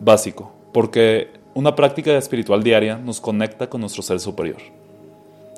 Básico, 0.01 0.53
porque 0.73 1.31
una 1.55 1.75
práctica 1.75 2.17
espiritual 2.17 2.63
diaria 2.63 2.97
nos 2.97 3.21
conecta 3.21 3.69
con 3.69 3.81
nuestro 3.81 4.03
ser 4.03 4.21
superior. 4.21 4.59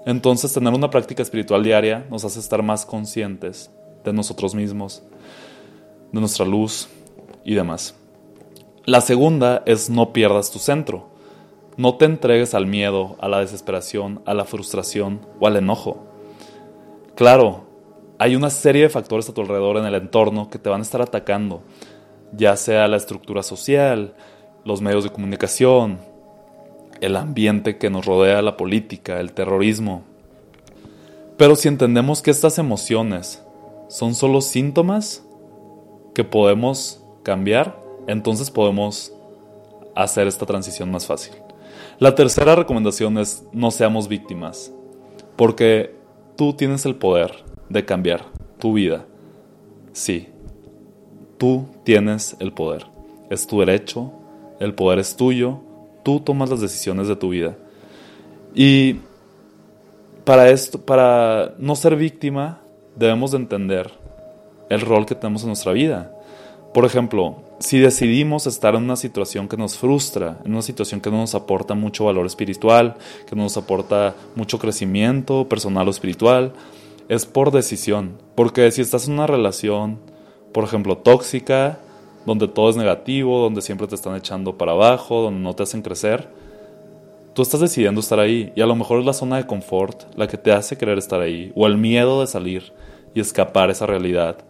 Entonces 0.06 0.52
tener 0.52 0.72
una 0.72 0.90
práctica 0.90 1.22
espiritual 1.22 1.62
diaria 1.62 2.06
nos 2.10 2.24
hace 2.24 2.40
estar 2.40 2.62
más 2.62 2.86
conscientes 2.86 3.70
de 4.04 4.12
nosotros 4.12 4.54
mismos, 4.54 5.02
de 6.12 6.20
nuestra 6.20 6.46
luz 6.46 6.88
y 7.44 7.54
demás. 7.54 7.94
La 8.84 9.00
segunda 9.00 9.62
es 9.66 9.90
no 9.90 10.12
pierdas 10.12 10.50
tu 10.50 10.58
centro. 10.58 11.07
No 11.78 11.94
te 11.94 12.06
entregues 12.06 12.54
al 12.54 12.66
miedo, 12.66 13.16
a 13.20 13.28
la 13.28 13.38
desesperación, 13.38 14.20
a 14.26 14.34
la 14.34 14.44
frustración 14.44 15.20
o 15.38 15.46
al 15.46 15.54
enojo. 15.54 16.04
Claro, 17.14 17.66
hay 18.18 18.34
una 18.34 18.50
serie 18.50 18.82
de 18.82 18.88
factores 18.88 19.28
a 19.28 19.32
tu 19.32 19.42
alrededor 19.42 19.76
en 19.76 19.84
el 19.84 19.94
entorno 19.94 20.50
que 20.50 20.58
te 20.58 20.68
van 20.68 20.80
a 20.80 20.82
estar 20.82 21.00
atacando, 21.00 21.62
ya 22.32 22.56
sea 22.56 22.88
la 22.88 22.96
estructura 22.96 23.44
social, 23.44 24.16
los 24.64 24.82
medios 24.82 25.04
de 25.04 25.10
comunicación, 25.10 26.00
el 27.00 27.14
ambiente 27.14 27.78
que 27.78 27.90
nos 27.90 28.06
rodea, 28.06 28.42
la 28.42 28.56
política, 28.56 29.20
el 29.20 29.32
terrorismo. 29.32 30.02
Pero 31.36 31.54
si 31.54 31.68
entendemos 31.68 32.22
que 32.22 32.32
estas 32.32 32.58
emociones 32.58 33.44
son 33.86 34.16
solo 34.16 34.40
síntomas 34.40 35.24
que 36.12 36.24
podemos 36.24 37.04
cambiar, 37.22 37.80
entonces 38.08 38.50
podemos 38.50 39.12
hacer 39.94 40.26
esta 40.26 40.44
transición 40.44 40.90
más 40.90 41.06
fácil. 41.06 41.34
La 41.98 42.14
tercera 42.14 42.54
recomendación 42.54 43.18
es 43.18 43.44
no 43.52 43.72
seamos 43.72 44.06
víctimas, 44.06 44.72
porque 45.34 45.96
tú 46.36 46.52
tienes 46.52 46.86
el 46.86 46.94
poder 46.94 47.32
de 47.68 47.84
cambiar 47.84 48.24
tu 48.60 48.74
vida. 48.74 49.04
Sí, 49.92 50.28
tú 51.38 51.66
tienes 51.82 52.36
el 52.38 52.52
poder. 52.52 52.86
Es 53.30 53.48
tu 53.48 53.58
derecho, 53.58 54.12
el 54.60 54.74
poder 54.74 55.00
es 55.00 55.16
tuyo, 55.16 55.58
tú 56.04 56.20
tomas 56.20 56.50
las 56.50 56.60
decisiones 56.60 57.08
de 57.08 57.16
tu 57.16 57.30
vida. 57.30 57.56
Y 58.54 59.00
para 60.24 60.50
esto, 60.50 60.80
para 60.80 61.56
no 61.58 61.74
ser 61.74 61.96
víctima, 61.96 62.60
debemos 62.94 63.32
de 63.32 63.38
entender 63.38 63.90
el 64.70 64.82
rol 64.82 65.04
que 65.04 65.16
tenemos 65.16 65.42
en 65.42 65.48
nuestra 65.48 65.72
vida. 65.72 66.14
Por 66.72 66.84
ejemplo, 66.84 67.38
si 67.60 67.78
decidimos 67.80 68.46
estar 68.46 68.74
en 68.74 68.84
una 68.84 68.96
situación 68.96 69.48
que 69.48 69.56
nos 69.56 69.76
frustra, 69.76 70.38
en 70.44 70.52
una 70.52 70.62
situación 70.62 71.00
que 71.00 71.10
no 71.10 71.18
nos 71.18 71.34
aporta 71.34 71.74
mucho 71.74 72.04
valor 72.04 72.26
espiritual, 72.26 72.96
que 73.26 73.34
no 73.34 73.42
nos 73.42 73.56
aporta 73.56 74.14
mucho 74.36 74.58
crecimiento 74.58 75.48
personal 75.48 75.88
o 75.88 75.90
espiritual, 75.90 76.52
es 77.08 77.26
por 77.26 77.50
decisión. 77.50 78.18
Porque 78.34 78.70
si 78.70 78.80
estás 78.80 79.08
en 79.08 79.14
una 79.14 79.26
relación, 79.26 79.98
por 80.52 80.64
ejemplo, 80.64 80.98
tóxica, 80.98 81.80
donde 82.26 82.46
todo 82.46 82.70
es 82.70 82.76
negativo, 82.76 83.40
donde 83.40 83.62
siempre 83.62 83.86
te 83.86 83.94
están 83.94 84.14
echando 84.14 84.56
para 84.56 84.72
abajo, 84.72 85.22
donde 85.22 85.40
no 85.40 85.54
te 85.54 85.64
hacen 85.64 85.82
crecer, 85.82 86.28
tú 87.34 87.42
estás 87.42 87.60
decidiendo 87.60 88.00
estar 88.00 88.20
ahí 88.20 88.52
y 88.54 88.60
a 88.60 88.66
lo 88.66 88.76
mejor 88.76 89.00
es 89.00 89.06
la 89.06 89.12
zona 89.12 89.36
de 89.36 89.46
confort 89.46 90.14
la 90.16 90.28
que 90.28 90.36
te 90.36 90.52
hace 90.52 90.76
querer 90.76 90.98
estar 90.98 91.20
ahí 91.20 91.52
o 91.54 91.66
el 91.66 91.78
miedo 91.78 92.20
de 92.20 92.26
salir 92.26 92.72
y 93.14 93.20
escapar 93.20 93.70
esa 93.70 93.86
realidad 93.86 94.44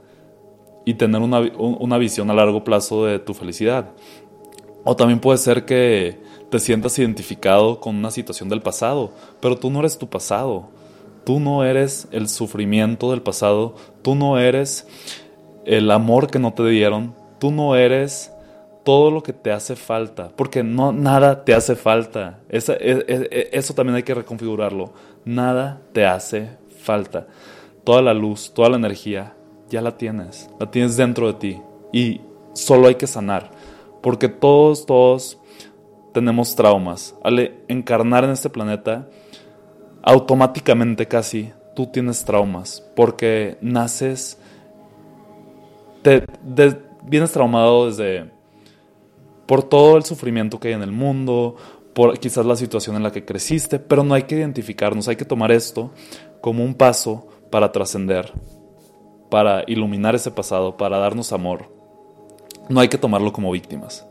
y 0.89 0.95
tener 0.95 1.21
una, 1.21 1.41
una 1.59 1.99
visión 1.99 2.31
a 2.31 2.35
largo 2.35 2.65
plazo 2.65 3.05
de 3.05 3.19
tu 3.19 3.35
felicidad. 3.35 3.91
O 4.85 4.97
también 4.97 5.21
puede 5.21 5.37
ser 5.37 5.67
que 5.67 6.19
te 6.49 6.59
sientas 6.59 6.99
identificado 6.99 7.79
con 7.79 7.95
una 7.95 8.11
situación 8.11 8.49
del 8.49 8.63
pasado, 8.63 9.13
pero 9.39 9.59
tú 9.59 9.69
no 9.69 9.81
eres 9.81 9.99
tu 9.99 10.09
pasado. 10.09 10.71
Tú 11.27 11.41
no 11.41 11.63
eres 11.63 12.09
el 12.11 12.27
sufrimiento 12.27 13.11
del 13.11 13.21
pasado, 13.21 13.75
tú 14.01 14.15
no 14.15 14.39
eres 14.39 14.89
el 15.67 15.91
amor 15.91 16.31
que 16.31 16.39
no 16.39 16.55
te 16.55 16.67
dieron, 16.67 17.13
Tú 17.39 17.51
no 17.51 17.77
eres 17.77 18.33
todo 18.83 19.11
lo 19.11 19.23
que 19.23 19.35
te 19.35 19.53
hace 19.53 19.77
falta, 19.77 20.31
porque 20.35 20.65
no, 20.65 20.91
nada 20.91 21.45
te 21.45 21.55
hace 21.55 21.77
falta. 21.77 22.41
E, 22.49 22.57
e, 22.67 23.05
e, 23.07 23.51
eso 23.53 23.75
también 23.75 23.97
hay 23.97 24.05
que 24.05 24.15
reconfigurarlo. 24.15 24.95
Nada 25.27 25.83
te 25.93 26.07
hace 26.07 26.49
falta. 26.81 27.27
Toda 27.85 28.01
la 28.01 28.15
luz, 28.15 28.53
toda 28.55 28.71
la 28.71 28.77
energía 28.79 29.35
ya 29.69 29.83
la 29.83 29.97
tienes, 29.97 30.51
la 30.59 30.71
tienes 30.71 30.97
dentro 30.97 31.27
de 31.27 31.35
ti 31.35 31.63
y 31.93 32.21
solo 32.53 32.89
hay 32.89 32.97
que 32.97 33.07
sanar, 33.07 33.51
porque 34.03 34.29
todos, 34.29 34.87
todos 34.87 35.39
tenemos 36.13 36.55
traumas. 36.55 37.15
Al 37.23 37.63
encarnar 37.69 38.25
en 38.25 38.31
este 38.31 38.51
planeta, 38.51 39.09
automáticamente 40.03 41.07
casi 41.07 41.53
tú 41.75 41.87
tienes 41.87 42.25
traumas, 42.25 42.85
porque 42.97 43.59
naces, 43.61 44.39
te, 46.03 46.25
vienes 47.05 47.33
traumado 47.33 47.87
desde 47.87 48.31
por 49.47 49.63
todo 49.63 49.97
el 49.97 50.05
sufrimiento 50.05 50.61
que 50.61 50.69
hay 50.69 50.75
en 50.75 50.83
el 50.83 50.93
mundo, 50.93 51.57
por 51.95 52.19
quizás 52.19 52.45
la 52.45 52.57
situación 52.57 52.97
en 52.97 53.03
la 53.03 53.13
que 53.13 53.25
creciste, 53.25 53.79
pero 53.79 54.05
no 54.05 54.15
hay 54.15 54.25
que 54.25 54.37
identificarnos, 54.37 55.09
hay 55.09 55.17
que 55.17 55.25
tomar 55.25 55.51
esto 55.53 55.91
como 56.41 56.65
un 56.65 56.75
paso 56.75 57.27
para 57.51 57.73
trascender, 57.73 58.33
para 59.31 59.65
iluminar 59.67 60.15
ese 60.15 60.31
pasado, 60.31 60.77
para 60.77 60.99
darnos 60.99 61.33
amor. 61.33 61.71
No 62.69 62.81
hay 62.81 62.89
que 62.89 62.99
tomarlo 62.99 63.33
como 63.33 63.51
víctimas, 63.51 64.07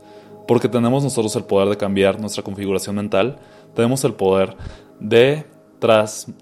porque 0.46 0.68
tenemos 0.68 1.04
nosotros 1.04 1.34
el 1.36 1.44
poder 1.44 1.68
de 1.68 1.76
cambiar 1.76 2.20
nuestra 2.20 2.42
configuración 2.42 2.96
mental, 2.96 3.38
tenemos 3.74 4.04
el 4.04 4.14
poder 4.14 4.56
de 5.00 5.46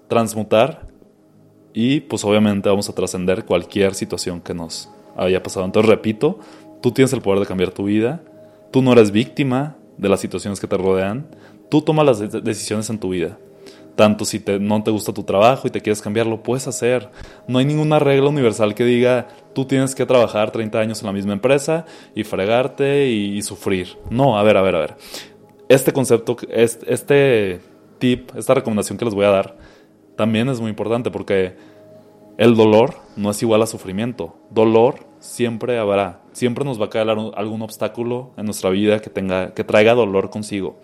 transmutar 0.07 0.87
y 1.73 1.99
pues 2.01 2.25
obviamente 2.25 2.69
vamos 2.69 2.89
a 2.89 2.95
trascender 2.95 3.45
cualquier 3.45 3.93
situación 3.93 4.41
que 4.41 4.53
nos 4.55 4.89
haya 5.15 5.43
pasado. 5.43 5.65
Entonces 5.65 5.89
repito, 5.89 6.39
tú 6.81 6.91
tienes 6.91 7.13
el 7.13 7.21
poder 7.21 7.39
de 7.41 7.45
cambiar 7.45 7.71
tu 7.71 7.83
vida, 7.83 8.21
tú 8.71 8.81
no 8.81 8.93
eres 8.93 9.11
víctima 9.11 9.75
de 9.97 10.09
las 10.09 10.19
situaciones 10.19 10.59
que 10.59 10.67
te 10.67 10.77
rodean, 10.77 11.27
tú 11.69 11.81
tomas 11.81 12.05
las 12.05 12.43
decisiones 12.43 12.89
en 12.89 12.99
tu 12.99 13.09
vida. 13.09 13.37
Tanto 13.97 14.25
si 14.25 14.43
no 14.59 14.83
te 14.83 14.91
gusta 14.91 15.11
tu 15.11 15.23
trabajo 15.23 15.67
y 15.67 15.71
te 15.71 15.81
quieres 15.81 16.03
cambiar, 16.03 16.27
lo 16.27 16.43
puedes 16.43 16.67
hacer. 16.67 17.09
No 17.47 17.57
hay 17.57 17.65
ninguna 17.65 17.97
regla 17.97 18.29
universal 18.29 18.75
que 18.75 18.85
diga 18.85 19.27
tú 19.55 19.65
tienes 19.65 19.95
que 19.95 20.05
trabajar 20.05 20.51
30 20.51 20.79
años 20.79 21.01
en 21.01 21.07
la 21.07 21.13
misma 21.13 21.33
empresa 21.33 21.83
y 22.13 22.23
fregarte 22.23 23.09
y, 23.09 23.41
sufrir. 23.41 23.97
No, 24.11 24.37
a 24.37 24.43
ver, 24.43 24.55
a 24.55 24.61
ver, 24.61 24.75
a 24.75 24.79
ver. 24.79 24.97
Este 25.67 25.91
concepto, 25.91 26.37
este, 26.51 26.93
este 26.93 27.59
tip, 27.97 28.29
esta 28.35 28.53
recomendación 28.53 28.99
que 28.99 29.05
les 29.05 29.15
voy 29.15 29.25
a 29.25 29.29
dar, 29.29 29.57
también 30.15 30.47
es 30.49 30.59
muy 30.61 30.69
importante 30.69 31.09
porque 31.09 31.55
el 32.37 32.55
dolor 32.55 32.99
no 33.15 33.31
es 33.31 33.41
igual 33.41 33.63
a 33.63 33.65
sufrimiento. 33.65 34.35
Dolor 34.51 35.07
siempre 35.19 35.79
habrá. 35.79 36.21
Siempre 36.33 36.63
nos 36.63 36.79
va 36.79 36.85
a 36.85 36.89
caer 36.91 37.09
algún 37.09 37.63
obstáculo 37.63 38.33
en 38.37 38.45
nuestra 38.45 38.69
vida 38.69 39.01
que, 39.01 39.09
tenga, 39.09 39.55
que 39.55 39.63
traiga 39.63 39.95
dolor 39.95 40.29
consigo. 40.29 40.77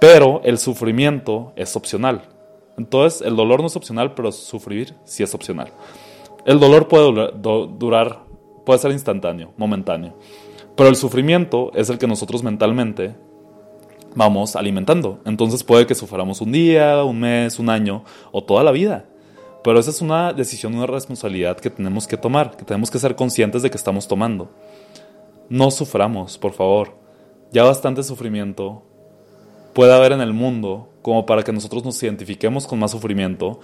Pero 0.00 0.40
el 0.44 0.58
sufrimiento 0.58 1.52
es 1.54 1.76
opcional. 1.76 2.22
Entonces, 2.76 3.20
el 3.20 3.36
dolor 3.36 3.60
no 3.60 3.66
es 3.66 3.76
opcional, 3.76 4.14
pero 4.14 4.32
sufrir 4.32 4.94
sí 5.04 5.22
es 5.22 5.34
opcional. 5.34 5.72
El 6.46 6.58
dolor 6.58 6.88
puede 6.88 7.32
durar, 7.42 8.24
puede 8.64 8.78
ser 8.78 8.92
instantáneo, 8.92 9.52
momentáneo. 9.58 10.14
Pero 10.74 10.88
el 10.88 10.96
sufrimiento 10.96 11.70
es 11.74 11.90
el 11.90 11.98
que 11.98 12.06
nosotros 12.06 12.42
mentalmente 12.42 13.14
vamos 14.14 14.56
alimentando. 14.56 15.20
Entonces 15.26 15.62
puede 15.62 15.86
que 15.86 15.94
suframos 15.94 16.40
un 16.40 16.52
día, 16.52 17.04
un 17.04 17.20
mes, 17.20 17.58
un 17.58 17.68
año 17.68 18.02
o 18.32 18.42
toda 18.42 18.64
la 18.64 18.70
vida. 18.70 19.04
Pero 19.62 19.78
esa 19.78 19.90
es 19.90 20.00
una 20.00 20.32
decisión, 20.32 20.74
una 20.74 20.86
responsabilidad 20.86 21.58
que 21.58 21.68
tenemos 21.68 22.06
que 22.06 22.16
tomar, 22.16 22.56
que 22.56 22.64
tenemos 22.64 22.90
que 22.90 22.98
ser 22.98 23.14
conscientes 23.14 23.60
de 23.60 23.70
que 23.70 23.76
estamos 23.76 24.08
tomando. 24.08 24.50
No 25.50 25.70
suframos, 25.70 26.38
por 26.38 26.52
favor. 26.52 26.96
Ya 27.52 27.64
bastante 27.64 28.02
sufrimiento 28.02 28.82
puede 29.72 29.94
haber 29.94 30.12
en 30.12 30.20
el 30.20 30.32
mundo 30.32 30.88
como 31.02 31.26
para 31.26 31.42
que 31.42 31.52
nosotros 31.52 31.84
nos 31.84 32.02
identifiquemos 32.02 32.66
con 32.66 32.78
más 32.78 32.90
sufrimiento 32.90 33.60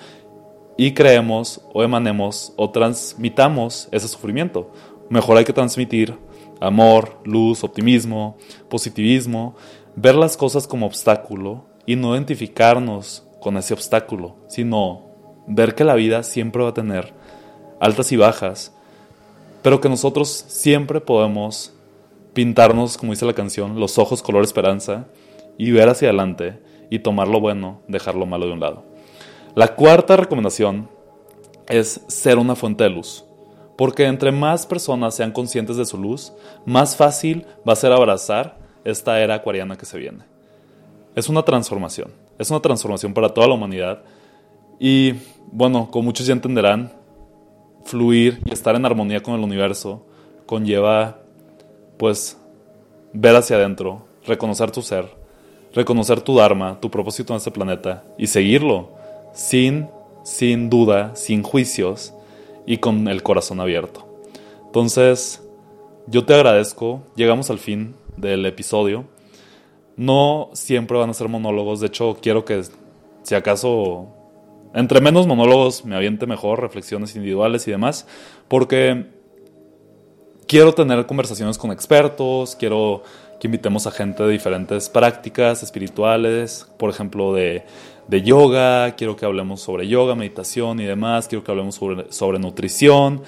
y 0.77 0.93
creemos 0.93 1.61
o 1.73 1.83
emanemos 1.83 2.53
o 2.57 2.71
transmitamos 2.71 3.89
ese 3.93 4.09
sufrimiento. 4.09 4.71
Mejor 5.09 5.39
hay 5.39 5.45
que 5.45 5.53
transmitir 5.53 6.17
amor, 6.61 7.19
luz, 7.25 7.65
optimismo, 7.65 8.37
positivismo, 8.69 9.55
ver 9.95 10.15
las 10.15 10.37
cosas 10.37 10.67
como 10.67 10.87
obstáculo 10.87 11.65
y 11.87 11.97
no 11.97 12.15
identificarnos 12.15 13.27
con 13.41 13.57
ese 13.57 13.75
obstáculo, 13.75 14.37
sino 14.49 15.07
ver 15.47 15.75
que 15.75 15.85
la 15.85 15.95
vida 15.95 16.23
siempre 16.23 16.63
va 16.63 16.71
a 16.71 16.75
tener 16.75 17.15
altas 17.81 18.11
y 18.13 18.17
bajas, 18.17 18.75
pero 19.63 19.81
que 19.81 19.89
nosotros 19.89 20.45
siempre 20.49 21.01
podemos 21.01 21.73
pintarnos, 22.33 22.97
como 22.97 23.13
dice 23.13 23.25
la 23.25 23.33
canción, 23.33 23.79
los 23.79 23.99
ojos 23.99 24.23
color 24.23 24.45
esperanza 24.45 25.07
y 25.59 25.71
ver 25.71 25.89
hacia 25.89 26.09
adelante 26.09 26.61
y 26.91 27.01
tomar 27.01 27.29
lo 27.29 27.41
bueno, 27.41 27.81
dejar 27.89 28.15
lo 28.15 28.27
malo 28.27 28.47
de 28.47 28.53
un 28.53 28.61
lado. 28.61 28.85
La 29.55 29.75
cuarta 29.75 30.17
recomendación 30.17 30.89
es 31.69 32.01
ser 32.09 32.39
una 32.39 32.55
fuente 32.55 32.85
de 32.85 32.91
luz, 32.91 33.25
porque 33.77 34.05
entre 34.07 34.33
más 34.33 34.67
personas 34.67 35.15
sean 35.15 35.33
conscientes 35.33 35.77
de 35.77 35.85
su 35.85 35.99
luz, 35.99 36.33
más 36.65 36.97
fácil 36.97 37.47
va 37.69 37.73
a 37.73 37.77
ser 37.77 37.93
abrazar 37.93 38.59
esta 38.85 39.21
era 39.21 39.35
acuariana 39.35 39.77
que 39.77 39.87
se 39.87 39.99
viene. 39.99 40.25
Es 41.15 41.29
una 41.29 41.43
transformación, 41.43 42.13
es 42.39 42.51
una 42.51 42.61
transformación 42.61 43.15
para 43.15 43.31
toda 43.31 43.49
la 43.49 43.55
humanidad 43.55 44.03
y 44.79 45.15
bueno, 45.51 45.89
como 45.91 46.05
muchos 46.05 46.27
ya 46.27 46.35
entenderán, 46.35 46.93
fluir 47.85 48.41
y 48.45 48.53
estar 48.53 48.75
en 48.77 48.85
armonía 48.85 49.23
con 49.23 49.35
el 49.35 49.41
universo 49.41 50.05
conlleva 50.45 51.19
pues 51.97 52.39
ver 53.13 53.35
hacia 53.37 53.57
adentro, 53.57 54.07
reconocer 54.27 54.71
tu 54.71 54.83
ser, 54.83 55.07
reconocer 55.77 56.21
tu 56.23 56.35
dharma, 56.37 56.81
tu 56.81 56.91
propósito 56.91 57.33
en 57.33 57.37
este 57.37 57.53
planeta 57.53 58.03
y 58.19 58.27
seguirlo 58.27 58.91
sin 59.33 59.89
sin 60.27 60.69
duda, 60.69 61.15
sin 61.15 61.45
juicios 61.45 62.13
y 62.67 62.79
con 62.79 63.07
el 63.07 63.23
corazón 63.23 63.61
abierto. 63.61 64.05
Entonces, 64.65 65.41
yo 66.09 66.25
te 66.25 66.35
agradezco, 66.35 67.01
llegamos 67.15 67.49
al 67.49 67.61
fin 67.61 67.95
del 68.17 68.45
episodio. 68.45 69.05
No 69.97 70.51
siempre 70.53 70.99
van 70.99 71.11
a 71.11 71.15
ser 71.15 71.29
monólogos, 71.29 71.79
de 71.79 71.87
hecho 71.87 72.19
quiero 72.21 72.45
que 72.45 72.61
si 73.23 73.35
acaso 73.37 74.09
entre 74.75 75.01
menos 75.01 75.29
monólogos 75.29 75.85
me 75.85 75.95
aviente 75.95 76.27
mejor, 76.27 76.61
reflexiones 76.61 77.15
individuales 77.15 77.69
y 77.69 77.71
demás, 77.71 78.09
porque 78.49 79.07
quiero 80.49 80.75
tener 80.75 81.07
conversaciones 81.07 81.57
con 81.57 81.71
expertos, 81.71 82.57
quiero 82.57 83.05
que 83.41 83.49
invitemos 83.49 83.87
a 83.87 83.91
gente 83.91 84.23
de 84.23 84.31
diferentes 84.31 84.89
prácticas 84.89 85.63
espirituales, 85.63 86.67
por 86.79 86.91
ejemplo 86.91 87.35
de, 87.35 87.65
de 88.09 88.23
yoga, 88.23 88.95
quiero 88.97 89.17
que 89.17 89.27
hablemos 89.27 89.61
sobre 89.61 89.89
yoga, 89.89 90.15
meditación 90.15 90.81
y 90.81 90.85
demás, 90.85 91.29
quiero 91.29 91.45
que 91.45 91.51
hablemos 91.51 91.75
sobre, 91.75 92.13
sobre 92.13 92.39
nutrición 92.39 93.23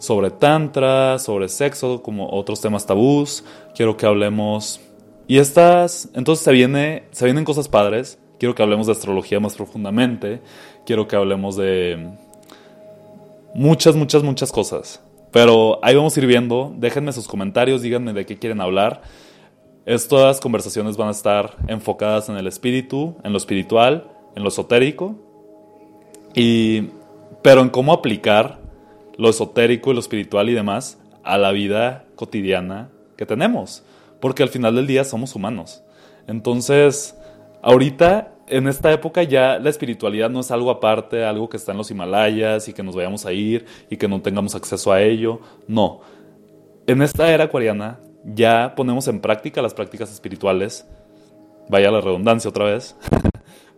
sobre 0.00 0.30
tantra, 0.30 1.18
sobre 1.18 1.48
sexo, 1.48 2.02
como 2.02 2.30
otros 2.30 2.60
temas 2.60 2.86
tabús. 2.86 3.44
Quiero 3.74 3.96
que 3.98 4.06
hablemos 4.06 4.80
y 5.28 5.38
estas, 5.38 6.08
entonces 6.14 6.44
se 6.44 6.50
viene, 6.52 7.04
se 7.12 7.26
vienen 7.26 7.44
cosas 7.44 7.68
padres. 7.68 8.18
Quiero 8.38 8.54
que 8.54 8.62
hablemos 8.62 8.86
de 8.86 8.92
astrología 8.92 9.38
más 9.38 9.54
profundamente. 9.54 10.40
Quiero 10.86 11.06
que 11.06 11.16
hablemos 11.16 11.54
de 11.56 12.16
muchas, 13.54 13.94
muchas, 13.94 14.22
muchas 14.22 14.50
cosas. 14.50 15.02
Pero 15.30 15.78
ahí 15.84 15.94
vamos 15.94 16.16
a 16.16 16.20
ir 16.20 16.26
viendo. 16.26 16.74
Déjenme 16.76 17.12
sus 17.12 17.28
comentarios, 17.28 17.82
díganme 17.82 18.14
de 18.14 18.24
qué 18.24 18.38
quieren 18.38 18.62
hablar. 18.62 19.02
Estas 19.90 20.38
conversaciones 20.38 20.96
van 20.96 21.08
a 21.08 21.10
estar 21.10 21.56
enfocadas 21.66 22.28
en 22.28 22.36
el 22.36 22.46
espíritu, 22.46 23.16
en 23.24 23.32
lo 23.32 23.38
espiritual, 23.38 24.06
en 24.36 24.44
lo 24.44 24.50
esotérico. 24.50 25.16
Y, 26.32 26.90
pero 27.42 27.60
en 27.60 27.70
cómo 27.70 27.92
aplicar 27.92 28.60
lo 29.16 29.28
esotérico 29.30 29.90
y 29.90 29.94
lo 29.94 29.98
espiritual 29.98 30.48
y 30.48 30.54
demás 30.54 31.00
a 31.24 31.38
la 31.38 31.50
vida 31.50 32.04
cotidiana 32.14 32.88
que 33.16 33.26
tenemos. 33.26 33.82
Porque 34.20 34.44
al 34.44 34.48
final 34.50 34.76
del 34.76 34.86
día 34.86 35.02
somos 35.02 35.34
humanos. 35.34 35.82
Entonces, 36.28 37.16
ahorita, 37.60 38.32
en 38.46 38.68
esta 38.68 38.92
época 38.92 39.24
ya 39.24 39.58
la 39.58 39.70
espiritualidad 39.70 40.30
no 40.30 40.38
es 40.38 40.52
algo 40.52 40.70
aparte, 40.70 41.24
algo 41.24 41.48
que 41.48 41.56
está 41.56 41.72
en 41.72 41.78
los 41.78 41.90
Himalayas 41.90 42.68
y 42.68 42.72
que 42.72 42.84
nos 42.84 42.94
vayamos 42.94 43.26
a 43.26 43.32
ir 43.32 43.66
y 43.90 43.96
que 43.96 44.06
no 44.06 44.22
tengamos 44.22 44.54
acceso 44.54 44.92
a 44.92 45.02
ello. 45.02 45.40
No. 45.66 46.00
En 46.86 47.02
esta 47.02 47.32
era 47.32 47.42
acuariana 47.42 47.98
ya 48.24 48.74
ponemos 48.76 49.08
en 49.08 49.20
práctica 49.20 49.62
las 49.62 49.74
prácticas 49.74 50.12
espirituales. 50.12 50.86
Vaya 51.68 51.90
la 51.90 52.00
redundancia 52.00 52.50
otra 52.50 52.64
vez. 52.66 52.96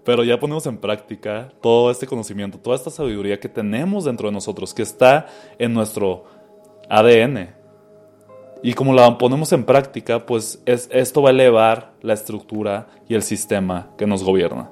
pero 0.04 0.24
ya 0.24 0.38
ponemos 0.40 0.66
en 0.66 0.78
práctica 0.78 1.52
todo 1.60 1.90
este 1.90 2.06
conocimiento, 2.06 2.58
toda 2.58 2.76
esta 2.76 2.90
sabiduría 2.90 3.38
que 3.38 3.48
tenemos 3.48 4.04
dentro 4.04 4.28
de 4.28 4.32
nosotros, 4.32 4.74
que 4.74 4.82
está 4.82 5.26
en 5.58 5.72
nuestro 5.72 6.24
ADN. 6.88 7.54
Y 8.62 8.74
como 8.74 8.94
la 8.94 9.18
ponemos 9.18 9.52
en 9.52 9.64
práctica, 9.64 10.24
pues 10.24 10.60
es, 10.66 10.88
esto 10.92 11.22
va 11.22 11.30
a 11.30 11.32
elevar 11.32 11.92
la 12.00 12.14
estructura 12.14 12.88
y 13.08 13.14
el 13.14 13.22
sistema 13.22 13.90
que 13.96 14.06
nos 14.06 14.22
gobierna, 14.22 14.70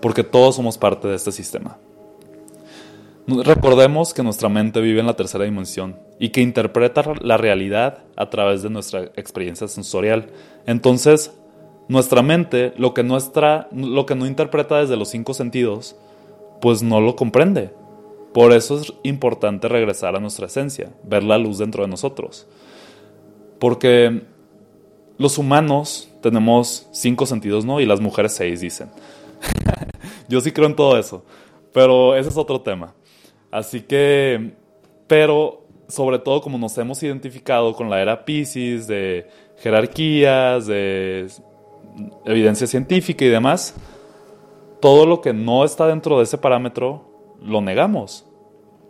porque 0.00 0.24
todos 0.24 0.56
somos 0.56 0.78
parte 0.78 1.08
de 1.08 1.16
este 1.16 1.32
sistema. 1.32 1.78
Recordemos 3.44 4.14
que 4.14 4.22
nuestra 4.22 4.48
mente 4.48 4.80
vive 4.80 5.00
en 5.00 5.06
la 5.06 5.14
tercera 5.14 5.44
dimensión 5.44 5.98
y 6.18 6.30
que 6.30 6.40
interpreta 6.40 7.02
la 7.20 7.36
realidad 7.36 8.04
a 8.16 8.30
través 8.30 8.62
de 8.62 8.70
nuestra 8.70 9.04
experiencia 9.16 9.68
sensorial. 9.68 10.30
Entonces, 10.66 11.32
nuestra 11.88 12.22
mente, 12.22 12.72
lo 12.76 12.94
que, 12.94 13.02
nuestra, 13.02 13.68
lo 13.72 14.06
que 14.06 14.14
no 14.14 14.26
interpreta 14.26 14.78
desde 14.78 14.96
los 14.96 15.08
cinco 15.08 15.34
sentidos, 15.34 15.96
pues 16.60 16.82
no 16.82 17.00
lo 17.00 17.16
comprende. 17.16 17.70
Por 18.32 18.52
eso 18.52 18.80
es 18.80 18.92
importante 19.02 19.68
regresar 19.68 20.16
a 20.16 20.20
nuestra 20.20 20.46
esencia, 20.46 20.92
ver 21.02 21.24
la 21.24 21.38
luz 21.38 21.58
dentro 21.58 21.82
de 21.82 21.88
nosotros. 21.88 22.46
Porque 23.58 24.22
los 25.18 25.36
humanos 25.36 26.08
tenemos 26.22 26.88
cinco 26.92 27.26
sentidos, 27.26 27.64
¿no? 27.64 27.80
Y 27.80 27.86
las 27.86 28.00
mujeres 28.00 28.32
seis, 28.32 28.60
dicen. 28.60 28.90
Yo 30.28 30.40
sí 30.40 30.52
creo 30.52 30.68
en 30.68 30.76
todo 30.76 30.96
eso. 30.96 31.24
Pero 31.72 32.16
ese 32.16 32.28
es 32.28 32.36
otro 32.36 32.60
tema. 32.60 32.94
Así 33.50 33.82
que, 33.82 34.52
pero 35.06 35.64
sobre 35.88 36.18
todo 36.18 36.40
como 36.40 36.58
nos 36.58 36.76
hemos 36.78 37.02
identificado 37.02 37.74
con 37.74 37.90
la 37.90 38.00
era 38.00 38.24
Pisces, 38.24 38.86
de 38.86 39.28
jerarquías, 39.58 40.66
de 40.66 41.26
evidencia 42.24 42.66
científica 42.66 43.24
y 43.24 43.28
demás, 43.28 43.74
todo 44.80 45.06
lo 45.06 45.20
que 45.20 45.32
no 45.32 45.64
está 45.64 45.86
dentro 45.86 46.18
de 46.18 46.24
ese 46.24 46.38
parámetro 46.38 47.36
lo 47.42 47.60
negamos. 47.60 48.26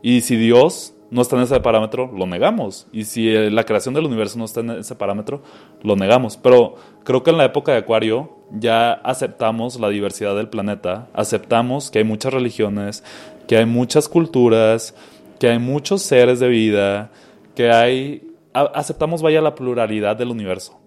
Y 0.03 0.20
si 0.20 0.37
Dios 0.37 0.94
no 1.11 1.23
está 1.23 1.37
en 1.37 1.42
ese 1.42 1.59
parámetro, 1.61 2.11
lo 2.16 2.27
negamos. 2.27 2.87
Y 2.92 3.05
si 3.05 3.33
la 3.51 3.64
creación 3.64 3.94
del 3.94 4.07
universo 4.07 4.38
no 4.38 4.44
está 4.44 4.61
en 4.61 4.70
ese 4.70 4.94
parámetro, 4.94 5.42
lo 5.83 5.96
negamos. 5.96 6.37
Pero 6.37 6.77
creo 7.05 7.23
que 7.23 7.31
en 7.31 7.37
la 7.37 7.44
época 7.44 7.73
de 7.73 7.79
Acuario 7.79 8.38
ya 8.53 8.92
aceptamos 8.92 9.79
la 9.81 9.88
diversidad 9.88 10.37
del 10.37 10.49
planeta, 10.49 11.09
aceptamos 11.12 11.90
que 11.90 11.99
hay 11.99 12.05
muchas 12.05 12.33
religiones, 12.33 13.05
que 13.51 13.57
hay 13.57 13.67
muchas 13.67 14.09
culturas, 14.09 14.95
que 15.41 15.49
hay 15.49 15.59
muchos 15.59 16.03
seres 16.03 16.39
de 16.39 16.47
vida, 16.47 17.11
que 17.57 17.73
hay... 17.73 18.33
Aceptamos, 18.55 19.23
vaya, 19.23 19.41
la 19.41 19.57
pluralidad 19.57 20.15
del 20.15 20.29
universo. 20.29 20.79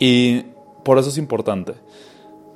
Y 0.00 0.40
por 0.84 0.96
eso 0.96 1.10
es 1.10 1.18
importante. 1.18 1.74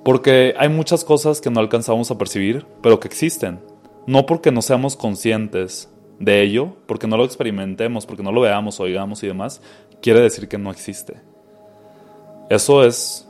Porque 0.07 0.55
hay 0.57 0.71
muchas 0.71 1.05
cosas 1.05 1.43
que 1.43 1.51
no 1.51 1.61
alcanzamos 1.61 2.11
a 2.11 2.17
percibir, 2.17 2.65
pero 2.81 2.99
que 2.99 3.09
existen. 3.09 3.61
No 4.07 4.25
porque 4.25 4.53
no 4.53 4.63
seamos 4.63 4.97
conscientes 4.97 5.91
de 6.19 6.41
ello, 6.41 6.77
porque 6.87 7.07
no 7.07 7.19
lo 7.19 7.27
experimentemos, 7.27 8.07
porque 8.07 8.23
no 8.23 8.33
lo 8.33 8.41
veamos, 8.41 8.81
oigamos 8.81 9.23
y 9.23 9.27
demás, 9.27 9.61
quiere 10.01 10.21
decir 10.21 10.49
que 10.49 10.57
no 10.57 10.71
existe. 10.71 11.21
Eso 12.49 12.85
es 12.85 13.29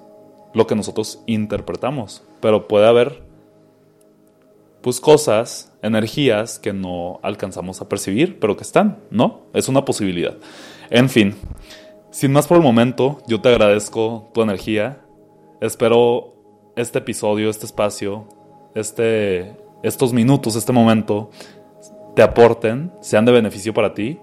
lo 0.55 0.69
que 0.69 0.77
nosotros 0.77 1.21
interpretamos, 1.27 2.23
pero 2.41 2.69
puede 2.69 2.87
haber 2.87 3.25
pues 4.83 5.01
cosas, 5.01 5.70
energías 5.83 6.59
que 6.59 6.73
no 6.73 7.21
alcanzamos 7.23 7.81
a 7.81 7.89
percibir, 7.89 8.39
pero 8.39 8.57
que 8.57 8.63
están, 8.63 8.99
¿no? 9.11 9.43
Es 9.55 9.69
una 9.69 9.85
posibilidad. 9.85 10.37
En 10.91 11.09
fin, 11.09 11.35
sin 12.11 12.33
más 12.33 12.47
por 12.47 12.57
el 12.57 12.63
momento, 12.63 13.19
yo 13.27 13.41
te 13.41 13.49
agradezco 13.49 14.31
tu 14.35 14.43
energía. 14.43 15.01
Espero 15.61 16.35
este 16.77 16.99
episodio, 16.99 17.51
este 17.51 17.67
espacio, 17.67 18.27
este 18.75 19.57
estos 19.83 20.13
minutos, 20.13 20.57
este 20.57 20.73
momento, 20.73 21.31
te 22.15 22.23
aporten, 22.23 22.93
sean 23.01 23.25
de 23.25 23.33
beneficio 23.33 23.73
para 23.73 23.95
ti. 23.95 24.19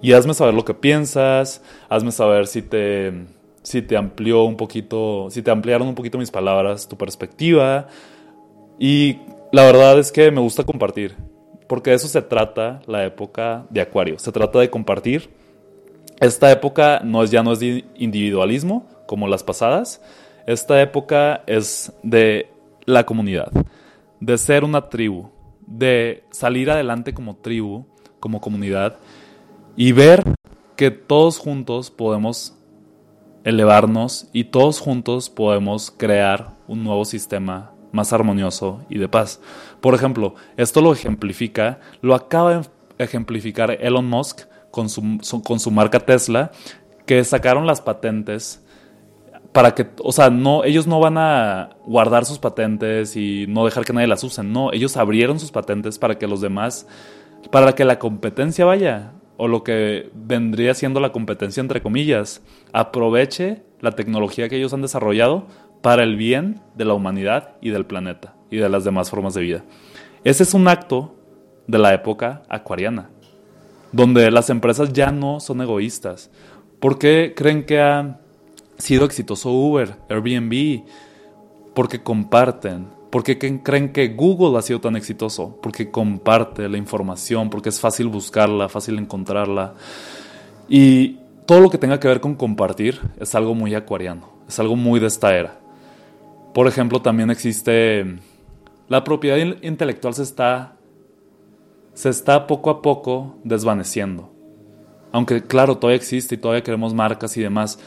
Y 0.00 0.12
hazme 0.12 0.34
saber 0.34 0.54
lo 0.54 0.64
que 0.64 0.74
piensas, 0.74 1.62
hazme 1.88 2.10
saber 2.10 2.46
si 2.46 2.62
te, 2.62 3.12
si 3.62 3.82
te 3.82 3.96
amplió 3.96 4.42
un 4.42 4.56
poquito, 4.56 5.28
si 5.30 5.42
te 5.42 5.50
ampliaron 5.50 5.86
un 5.88 5.94
poquito 5.94 6.18
mis 6.18 6.30
palabras, 6.30 6.88
tu 6.88 6.96
perspectiva. 6.98 7.86
Y 8.78 9.18
la 9.52 9.64
verdad 9.64 9.98
es 9.98 10.10
que 10.10 10.30
me 10.30 10.40
gusta 10.40 10.64
compartir, 10.64 11.14
porque 11.68 11.90
de 11.90 11.96
eso 11.96 12.08
se 12.08 12.22
trata 12.22 12.82
la 12.86 13.04
época 13.04 13.64
de 13.70 13.80
Acuario. 13.80 14.18
Se 14.18 14.32
trata 14.32 14.58
de 14.58 14.70
compartir. 14.70 15.30
Esta 16.20 16.50
época 16.50 17.00
no 17.04 17.22
es, 17.22 17.30
ya 17.30 17.42
no 17.42 17.52
es 17.52 17.60
de 17.60 17.84
individualismo 17.94 18.88
como 19.06 19.28
las 19.28 19.44
pasadas. 19.44 20.02
Esta 20.46 20.82
época 20.82 21.44
es 21.46 21.92
de 22.02 22.48
la 22.84 23.06
comunidad 23.06 23.52
de 24.22 24.38
ser 24.38 24.62
una 24.62 24.88
tribu, 24.88 25.30
de 25.66 26.22
salir 26.30 26.70
adelante 26.70 27.12
como 27.12 27.34
tribu, 27.34 27.86
como 28.20 28.40
comunidad, 28.40 28.98
y 29.74 29.90
ver 29.90 30.22
que 30.76 30.92
todos 30.92 31.38
juntos 31.38 31.90
podemos 31.90 32.56
elevarnos 33.42 34.28
y 34.32 34.44
todos 34.44 34.78
juntos 34.78 35.28
podemos 35.28 35.90
crear 35.90 36.54
un 36.68 36.84
nuevo 36.84 37.04
sistema 37.04 37.72
más 37.92 38.12
armonioso 38.12 38.84
y 38.88 38.98
de 38.98 39.08
paz. 39.08 39.40
Por 39.80 39.94
ejemplo, 39.94 40.34
esto 40.56 40.80
lo 40.80 40.92
ejemplifica, 40.92 41.80
lo 42.00 42.14
acaba 42.14 42.58
de 42.58 42.68
ejemplificar 42.98 43.70
Elon 43.80 44.08
Musk 44.08 44.46
con 44.70 44.88
su, 44.88 45.20
con 45.44 45.60
su 45.60 45.70
marca 45.70 46.00
Tesla, 46.00 46.50
que 47.06 47.22
sacaron 47.24 47.66
las 47.66 47.80
patentes 47.80 48.64
para 49.52 49.74
que, 49.74 49.86
o 50.02 50.12
sea, 50.12 50.30
no, 50.30 50.64
ellos 50.64 50.86
no 50.86 50.98
van 50.98 51.18
a 51.18 51.70
guardar 51.84 52.24
sus 52.24 52.38
patentes 52.38 53.16
y 53.16 53.44
no 53.48 53.66
dejar 53.66 53.84
que 53.84 53.92
nadie 53.92 54.06
las 54.06 54.24
use, 54.24 54.42
no, 54.42 54.72
ellos 54.72 54.96
abrieron 54.96 55.38
sus 55.38 55.52
patentes 55.52 55.98
para 55.98 56.18
que 56.18 56.26
los 56.26 56.40
demás, 56.40 56.86
para 57.50 57.74
que 57.74 57.84
la 57.84 57.98
competencia 57.98 58.64
vaya, 58.64 59.12
o 59.36 59.48
lo 59.48 59.62
que 59.62 60.10
vendría 60.14 60.72
siendo 60.74 61.00
la 61.00 61.12
competencia 61.12 61.60
entre 61.60 61.82
comillas, 61.82 62.42
aproveche 62.72 63.62
la 63.80 63.92
tecnología 63.92 64.48
que 64.48 64.56
ellos 64.56 64.72
han 64.72 64.82
desarrollado 64.82 65.46
para 65.82 66.04
el 66.04 66.16
bien 66.16 66.60
de 66.74 66.84
la 66.84 66.94
humanidad 66.94 67.56
y 67.60 67.70
del 67.70 67.84
planeta 67.84 68.34
y 68.50 68.56
de 68.56 68.68
las 68.68 68.84
demás 68.84 69.10
formas 69.10 69.34
de 69.34 69.42
vida. 69.42 69.64
Ese 70.24 70.44
es 70.44 70.54
un 70.54 70.68
acto 70.68 71.16
de 71.66 71.78
la 71.78 71.92
época 71.92 72.42
acuariana, 72.48 73.10
donde 73.90 74.30
las 74.30 74.48
empresas 74.50 74.92
ya 74.92 75.10
no 75.10 75.40
son 75.40 75.60
egoístas. 75.60 76.30
¿Por 76.80 76.98
qué 76.98 77.34
creen 77.36 77.66
que 77.66 77.80
a 77.80 78.20
sido 78.78 79.04
exitoso 79.04 79.50
Uber, 79.50 79.96
Airbnb, 80.08 80.84
porque 81.74 82.02
comparten. 82.02 82.86
porque 83.10 83.38
creen 83.38 83.92
que 83.92 84.08
Google 84.08 84.58
ha 84.58 84.62
sido 84.62 84.80
tan 84.80 84.96
exitoso? 84.96 85.58
Porque 85.62 85.90
comparte 85.90 86.68
la 86.68 86.78
información, 86.78 87.50
porque 87.50 87.68
es 87.68 87.78
fácil 87.78 88.08
buscarla, 88.08 88.68
fácil 88.68 88.98
encontrarla. 88.98 89.74
Y 90.68 91.18
todo 91.44 91.60
lo 91.60 91.70
que 91.70 91.78
tenga 91.78 92.00
que 92.00 92.08
ver 92.08 92.20
con 92.20 92.34
compartir 92.34 93.00
es 93.20 93.34
algo 93.34 93.54
muy 93.54 93.74
acuariano, 93.74 94.30
es 94.48 94.58
algo 94.58 94.76
muy 94.76 94.98
de 94.98 95.08
esta 95.08 95.36
era. 95.36 95.61
Por 96.54 96.66
ejemplo, 96.66 97.00
también 97.00 97.30
existe 97.30 98.18
la 98.88 99.04
propiedad 99.04 99.38
intelectual 99.62 100.14
se 100.14 100.22
está 100.22 100.76
se 101.94 102.08
está 102.08 102.46
poco 102.46 102.70
a 102.70 102.82
poco 102.82 103.36
desvaneciendo. 103.44 104.30
Aunque 105.12 105.42
claro, 105.42 105.76
todavía 105.76 105.96
existe 105.96 106.34
y 106.34 106.38
todavía 106.38 106.62
queremos 106.62 106.94
marcas 106.94 107.36
y 107.36 107.42
demás, 107.42 107.78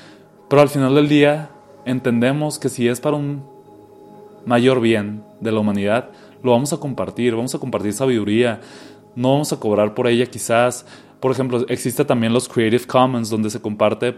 pero 0.49 0.61
al 0.61 0.69
final 0.69 0.93
del 0.93 1.09
día 1.09 1.49
entendemos 1.85 2.59
que 2.59 2.69
si 2.69 2.87
es 2.87 2.99
para 2.99 3.17
un 3.17 3.43
mayor 4.45 4.79
bien 4.79 5.23
de 5.41 5.51
la 5.51 5.59
humanidad, 5.59 6.09
lo 6.43 6.51
vamos 6.51 6.71
a 6.71 6.77
compartir, 6.77 7.35
vamos 7.35 7.55
a 7.55 7.59
compartir 7.59 7.93
sabiduría, 7.93 8.61
no 9.15 9.33
vamos 9.33 9.51
a 9.53 9.59
cobrar 9.59 9.95
por 9.95 10.07
ella 10.07 10.27
quizás. 10.27 10.85
Por 11.19 11.31
ejemplo, 11.31 11.65
existe 11.67 12.05
también 12.05 12.31
los 12.31 12.47
Creative 12.47 12.85
Commons, 12.85 13.31
donde 13.31 13.49
se 13.49 13.59
comparte 13.59 14.15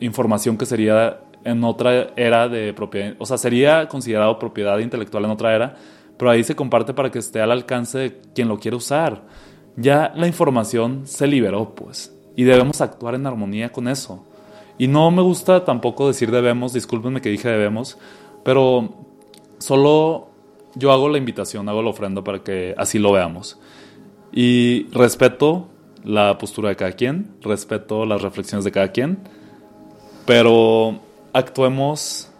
información 0.00 0.58
que 0.58 0.66
sería 0.66 1.20
en 1.48 1.64
otra 1.64 2.08
era 2.16 2.48
de 2.48 2.74
propiedad, 2.74 3.14
o 3.18 3.26
sea, 3.26 3.38
sería 3.38 3.88
considerado 3.88 4.38
propiedad 4.38 4.78
intelectual 4.78 5.24
en 5.24 5.30
otra 5.30 5.54
era, 5.54 5.76
pero 6.18 6.30
ahí 6.30 6.44
se 6.44 6.54
comparte 6.54 6.92
para 6.92 7.10
que 7.10 7.18
esté 7.18 7.40
al 7.40 7.50
alcance 7.50 7.98
de 7.98 8.20
quien 8.34 8.48
lo 8.48 8.58
quiera 8.58 8.76
usar. 8.76 9.22
Ya 9.76 10.12
la 10.14 10.26
información 10.26 11.06
se 11.06 11.26
liberó, 11.26 11.74
pues, 11.74 12.14
y 12.36 12.44
debemos 12.44 12.80
actuar 12.80 13.14
en 13.14 13.26
armonía 13.26 13.70
con 13.70 13.88
eso. 13.88 14.26
Y 14.76 14.88
no 14.88 15.10
me 15.10 15.22
gusta 15.22 15.64
tampoco 15.64 16.06
decir 16.06 16.30
debemos, 16.30 16.72
discúlpenme 16.72 17.20
que 17.20 17.30
dije 17.30 17.48
debemos, 17.48 17.98
pero 18.44 18.90
solo 19.58 20.28
yo 20.74 20.92
hago 20.92 21.08
la 21.08 21.18
invitación, 21.18 21.68
hago 21.68 21.82
la 21.82 21.90
ofrenda 21.90 22.22
para 22.22 22.40
que 22.40 22.74
así 22.76 22.98
lo 22.98 23.12
veamos. 23.12 23.58
Y 24.32 24.86
respeto 24.92 25.68
la 26.04 26.36
postura 26.38 26.68
de 26.68 26.76
cada 26.76 26.92
quien, 26.92 27.36
respeto 27.40 28.04
las 28.04 28.20
reflexiones 28.22 28.64
de 28.64 28.70
cada 28.70 28.92
quien, 28.92 29.18
pero 30.26 31.00
actuemos 31.32 32.30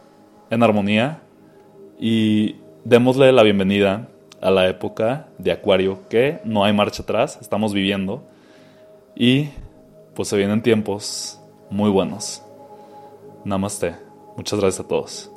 en 0.51 0.63
armonía 0.63 1.21
y 1.99 2.57
démosle 2.85 3.33
la 3.33 3.43
bienvenida 3.43 4.09
a 4.41 4.51
la 4.51 4.69
época 4.69 5.29
de 5.39 5.53
Acuario 5.53 6.09
que 6.09 6.41
no 6.45 6.65
hay 6.65 6.73
marcha 6.73 7.03
atrás, 7.03 7.39
estamos 7.41 7.73
viviendo 7.73 8.23
y 9.15 9.49
pues 10.15 10.29
se 10.29 10.37
vienen 10.37 10.63
tiempos 10.63 11.41
muy 11.71 11.91
buenos. 11.91 12.43
Namaste. 13.45 13.95
Muchas 14.37 14.61
gracias 14.61 14.85
a 14.85 14.89
todos. 14.89 15.31